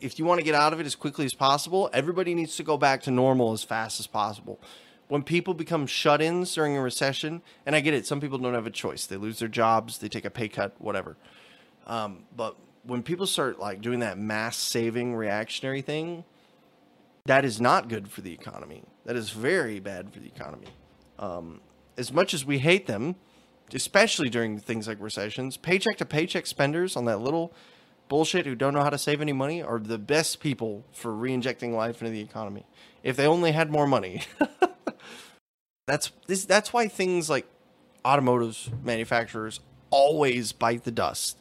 [0.00, 2.64] if you want to get out of it as quickly as possible, everybody needs to
[2.64, 4.58] go back to normal as fast as possible.
[5.06, 8.66] When people become shut-ins during a recession, and I get it, some people don't have
[8.66, 9.06] a choice.
[9.06, 11.16] They lose their jobs, they take a pay cut, whatever.
[11.86, 16.24] Um, but when people start like doing that mass saving reactionary thing,
[17.26, 18.82] that is not good for the economy.
[19.04, 20.68] That is very bad for the economy.
[21.18, 21.60] Um,
[21.96, 23.16] as much as we hate them,
[23.72, 27.52] especially during things like recessions, paycheck to paycheck spenders on that little
[28.08, 31.74] bullshit who don't know how to save any money are the best people for re-injecting
[31.74, 32.66] life into the economy.
[33.02, 34.22] If they only had more money.
[35.86, 37.46] that's this that's why things like
[38.04, 39.60] automotive manufacturers
[39.90, 41.38] always bite the dust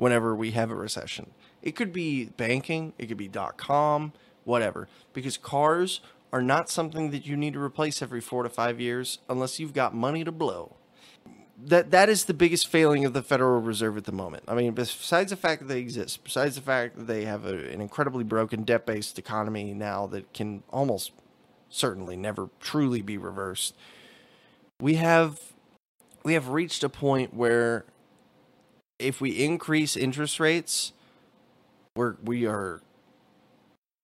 [0.00, 1.30] whenever we have a recession.
[1.62, 4.88] It could be banking, it could be dot com, whatever.
[5.12, 6.00] Because cars
[6.32, 9.74] are not something that you need to replace every four to five years unless you've
[9.74, 10.76] got money to blow.
[11.62, 14.44] That that is the biggest failing of the Federal Reserve at the moment.
[14.48, 17.70] I mean, besides the fact that they exist, besides the fact that they have a,
[17.70, 21.12] an incredibly broken debt-based economy now that can almost
[21.68, 23.76] certainly never truly be reversed,
[24.80, 25.38] we have
[26.24, 27.84] we have reached a point where
[29.00, 30.92] if we increase interest rates,
[31.96, 32.82] we're we are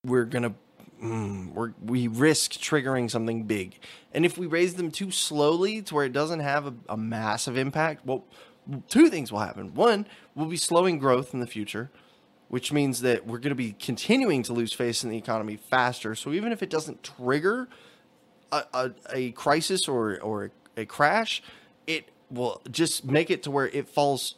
[0.04, 0.54] we're gonna
[1.02, 3.78] mm, we're, we risk triggering something big.
[4.12, 7.56] And if we raise them too slowly to where it doesn't have a, a massive
[7.56, 8.24] impact, well,
[8.88, 9.74] two things will happen.
[9.74, 11.90] One, we'll be slowing growth in the future,
[12.48, 16.14] which means that we're going to be continuing to lose face in the economy faster.
[16.14, 17.68] So even if it doesn't trigger
[18.50, 21.42] a, a, a crisis or, or a crash,
[21.86, 24.34] it will just make it to where it falls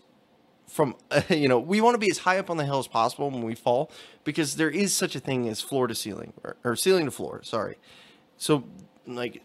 [0.69, 2.87] from uh, you know we want to be as high up on the hill as
[2.87, 3.91] possible when we fall
[4.25, 7.41] because there is such a thing as floor to ceiling or, or ceiling to floor
[7.43, 7.77] sorry.
[8.37, 8.64] So
[9.07, 9.43] like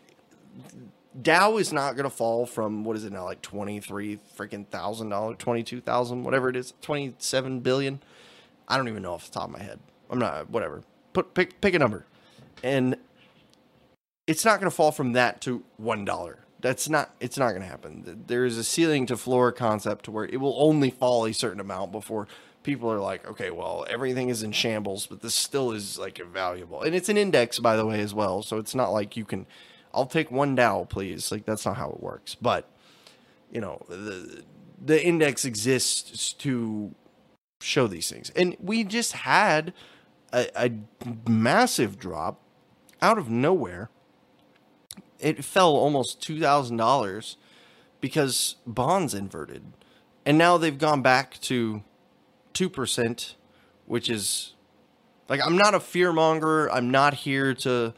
[1.20, 5.10] dow is not going to fall from what is it now like 23 freaking thousand
[5.10, 8.02] dollars 22,000 whatever it is 27 billion?
[8.68, 9.80] I don't even know off the top of my head.
[10.10, 10.84] I'm not whatever.
[11.14, 12.06] Put pick pick a number.
[12.64, 12.96] And
[14.26, 17.62] it's not going to fall from that to one dollar that's not it's not going
[17.62, 21.26] to happen there is a ceiling to floor concept to where it will only fall
[21.26, 22.28] a certain amount before
[22.64, 26.82] people are like okay well everything is in shambles but this still is like valuable
[26.82, 29.46] and it's an index by the way as well so it's not like you can
[29.94, 31.32] i'll take one dow please.
[31.32, 32.36] Like that's not how it works.
[32.36, 32.70] But
[33.52, 34.44] you know the
[34.84, 36.94] the index exists to
[37.62, 38.32] show these things.
[38.36, 39.74] And we just had
[40.34, 40.72] a, a
[41.30, 42.42] massive drop
[43.02, 43.90] out of nowhere
[45.24, 47.38] it fell almost two thousand dollars
[48.02, 49.64] because bonds inverted,
[50.26, 51.84] and now they've gone back to
[52.54, 53.36] two percent,
[53.86, 54.54] which is
[55.30, 56.72] like I'm not a fear monger.
[56.72, 57.94] I'm not here to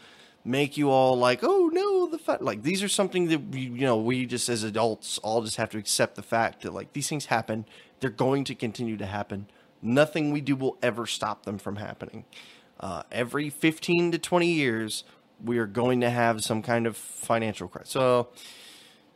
[0.45, 3.85] make you all like, oh no, the fact like these are something that we, you
[3.85, 7.09] know we just as adults all just have to accept the fact that like these
[7.09, 7.65] things happen.
[7.99, 9.47] They're going to continue to happen.
[9.81, 12.25] Nothing we do will ever stop them from happening.
[12.79, 15.03] Uh, every 15 to 20 years,
[15.43, 17.91] we are going to have some kind of financial crisis.
[17.91, 18.29] So,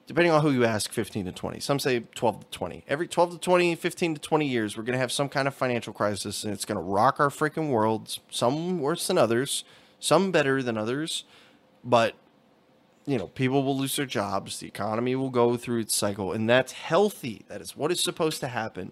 [0.07, 1.59] depending on who you ask, 15 to 20.
[1.59, 2.84] Some say 12 to 20.
[2.88, 5.53] Every 12 to 20, 15 to 20 years, we're going to have some kind of
[5.53, 8.20] financial crisis and it's going to rock our freaking worlds.
[8.30, 9.63] Some worse than others,
[9.99, 11.26] some better than others.
[11.84, 12.15] But,
[13.05, 14.59] you know, people will lose their jobs.
[14.59, 17.45] The economy will go through its cycle, and that's healthy.
[17.47, 18.91] That is what is supposed to happen.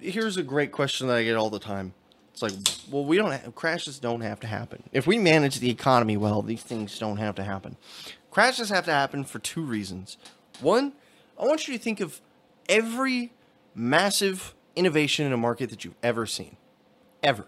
[0.00, 1.92] Here's a great question that I get all the time
[2.32, 2.52] it's like,
[2.90, 4.82] well, we don't have, crashes don't have to happen.
[4.92, 7.76] If we manage the economy well, these things don't have to happen.
[8.30, 10.16] Crashes have to happen for two reasons.
[10.60, 10.92] One,
[11.38, 12.20] I want you to think of
[12.68, 13.32] every
[13.74, 16.56] massive innovation in a market that you've ever seen,
[17.22, 17.44] ever.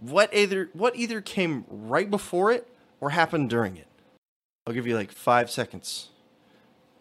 [0.00, 2.68] What either what either came right before it
[3.00, 3.86] or happened during it.
[4.66, 6.08] I'll give you like five seconds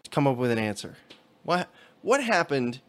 [0.03, 0.95] to come up with an answer.
[1.43, 1.69] What
[2.01, 2.81] what happened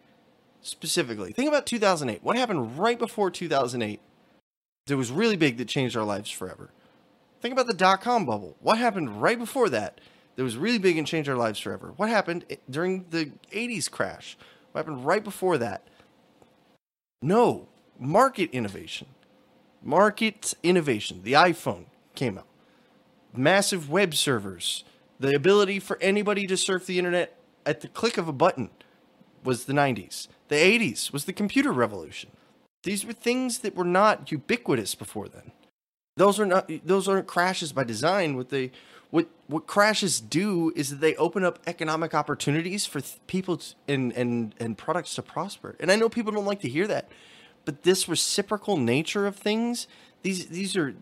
[0.69, 1.33] specifically?
[1.33, 2.23] Think about 2008.
[2.23, 4.01] What happened right before 2008
[4.89, 6.71] that was really big that changed our lives forever.
[7.41, 8.57] Think about the dot com bubble.
[8.61, 10.01] What happened right before that
[10.37, 11.93] that was really big and changed our lives forever?
[11.97, 14.37] What happened during the 80s crash?
[14.73, 15.87] What happened right before that?
[17.23, 19.09] No, market innovation.
[19.83, 21.21] Market innovation.
[21.23, 22.47] The iPhone came out.
[23.35, 24.85] Massive web servers.
[25.21, 28.71] The ability for anybody to surf the internet at the click of a button
[29.45, 30.29] was the 90s.
[30.49, 32.31] The 80s was the computer revolution.
[32.83, 35.53] These were things that were not ubiquitous before then.
[36.17, 38.37] Those are not those aren't crashes by design.
[38.37, 38.73] What they
[39.11, 43.75] what what crashes do is that they open up economic opportunities for th- people to,
[43.87, 45.77] and and and products to prosper.
[45.81, 47.09] And I know people don't like to hear that,
[47.65, 49.87] but this reciprocal nature of things,
[50.23, 50.95] these these are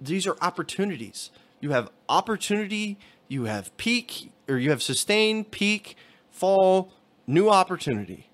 [0.00, 1.30] these are opportunities.
[1.60, 2.98] You have opportunity,
[3.28, 5.96] you have peak or you have sustained peak,
[6.30, 6.92] fall,
[7.26, 8.27] new opportunity.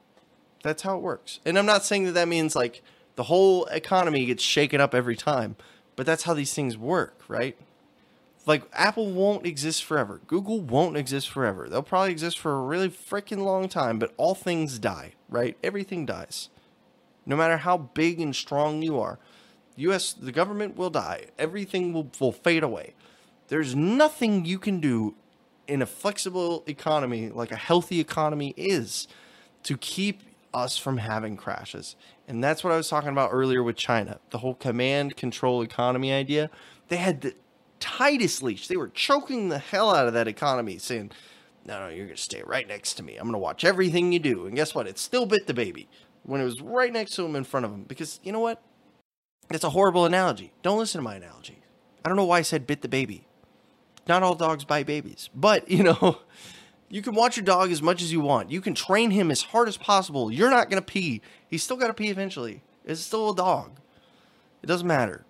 [0.64, 1.40] That's how it works.
[1.44, 2.82] And I'm not saying that that means like
[3.16, 5.56] the whole economy gets shaken up every time,
[5.94, 7.54] but that's how these things work, right?
[8.46, 10.22] Like Apple won't exist forever.
[10.26, 11.68] Google won't exist forever.
[11.68, 15.58] They'll probably exist for a really freaking long time, but all things die, right?
[15.62, 16.48] Everything dies.
[17.26, 19.18] No matter how big and strong you are.
[19.76, 21.26] US the government will die.
[21.38, 22.94] Everything will, will fade away.
[23.48, 25.14] There's nothing you can do
[25.68, 29.06] in a flexible economy like a healthy economy is
[29.62, 30.22] to keep
[30.54, 31.96] us from having crashes.
[32.26, 34.20] And that's what I was talking about earlier with China.
[34.30, 36.50] The whole command control economy idea.
[36.88, 37.34] They had the
[37.80, 38.68] tightest leash.
[38.68, 41.10] They were choking the hell out of that economy, saying,
[41.66, 43.16] No, no, you're going to stay right next to me.
[43.16, 44.46] I'm going to watch everything you do.
[44.46, 44.86] And guess what?
[44.86, 45.88] It still bit the baby
[46.22, 47.84] when it was right next to him in front of him.
[47.84, 48.62] Because you know what?
[49.48, 50.52] That's a horrible analogy.
[50.62, 51.58] Don't listen to my analogy.
[52.04, 53.26] I don't know why I said bit the baby.
[54.06, 55.30] Not all dogs bite babies.
[55.34, 56.18] But, you know,
[56.94, 58.52] you can watch your dog as much as you want.
[58.52, 60.30] You can train him as hard as possible.
[60.30, 61.22] You're not going to pee.
[61.48, 62.62] He's still got to pee eventually.
[62.84, 63.80] It's still a dog.
[64.62, 65.24] It doesn't matter.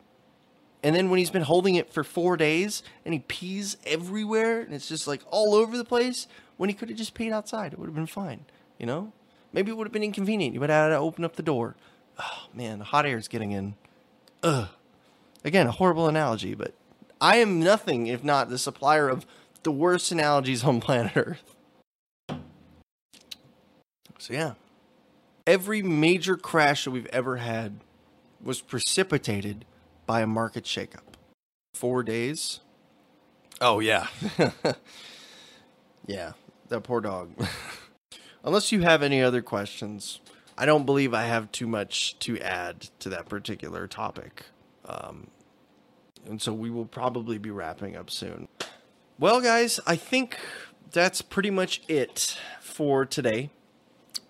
[0.82, 4.74] And then when he's been holding it for four days and he pees everywhere and
[4.74, 6.26] it's just like all over the place,
[6.58, 8.44] when he could have just peed outside, it would have been fine.
[8.78, 9.14] You know?
[9.50, 10.52] Maybe it would have been inconvenient.
[10.52, 11.76] You would have had to open up the door.
[12.18, 13.74] Oh, man, the hot air is getting in.
[14.42, 14.68] Ugh.
[15.42, 16.74] Again, a horrible analogy, but
[17.22, 19.24] I am nothing if not the supplier of
[19.62, 21.53] the worst analogies on planet Earth.
[24.24, 24.54] So, yeah.
[25.46, 27.80] Every major crash that we've ever had
[28.42, 29.66] was precipitated
[30.06, 31.18] by a market shakeup.
[31.74, 32.60] Four days.
[33.60, 34.06] Oh, yeah.
[36.06, 36.32] yeah,
[36.68, 37.32] that poor dog.
[38.44, 40.20] Unless you have any other questions,
[40.56, 44.46] I don't believe I have too much to add to that particular topic.
[44.86, 45.26] Um,
[46.26, 48.48] and so we will probably be wrapping up soon.
[49.18, 50.38] Well, guys, I think
[50.92, 53.50] that's pretty much it for today.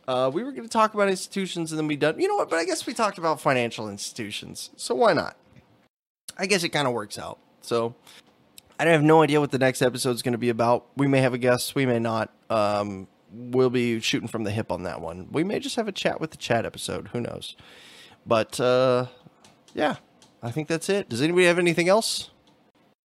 [0.06, 2.20] Uh, we were going to talk about institutions and then be done.
[2.20, 2.50] You know what?
[2.50, 4.70] But I guess we talked about financial institutions.
[4.76, 5.36] So why not?
[6.36, 7.38] I guess it kind of works out.
[7.62, 7.94] So
[8.78, 10.86] I have no idea what the next episode is going to be about.
[10.96, 12.32] We may have a guest, we may not.
[12.50, 15.28] Um, we'll be shooting from the hip on that one.
[15.30, 17.08] We may just have a chat with the chat episode.
[17.12, 17.56] Who knows?
[18.26, 19.06] But uh,
[19.74, 19.96] yeah,
[20.42, 21.08] I think that's it.
[21.08, 22.30] Does anybody have anything else?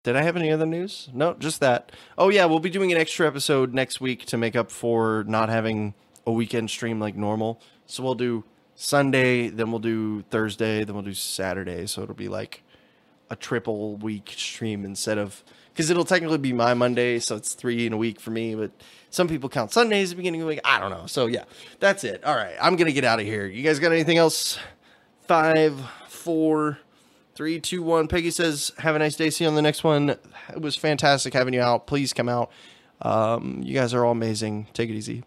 [0.03, 1.09] Did I have any other news?
[1.13, 1.91] No, just that.
[2.17, 5.49] Oh yeah, we'll be doing an extra episode next week to make up for not
[5.49, 5.93] having
[6.29, 7.61] a weekend stream like normal.
[7.85, 8.43] So we'll do
[8.75, 11.85] Sunday, then we'll do Thursday, then we'll do Saturday.
[11.87, 12.63] So it'll be like
[13.29, 17.85] a triple week stream instead of because it'll technically be my Monday, so it's three
[17.85, 18.55] in a week for me.
[18.55, 18.71] But
[19.09, 20.61] some people count Sundays the beginning of the week.
[20.65, 21.05] I don't know.
[21.05, 21.45] So yeah,
[21.79, 22.23] that's it.
[22.23, 23.45] All right, I'm gonna get out of here.
[23.45, 24.59] You guys got anything else?
[25.27, 26.79] Five, four
[27.39, 28.09] Three, two, one.
[28.09, 29.29] Peggy says, "Have a nice day.
[29.29, 30.09] See you on the next one.
[30.09, 31.87] It was fantastic having you out.
[31.87, 32.51] Please come out.
[33.01, 34.67] Um, you guys are all amazing.
[34.73, 35.23] Take it easy."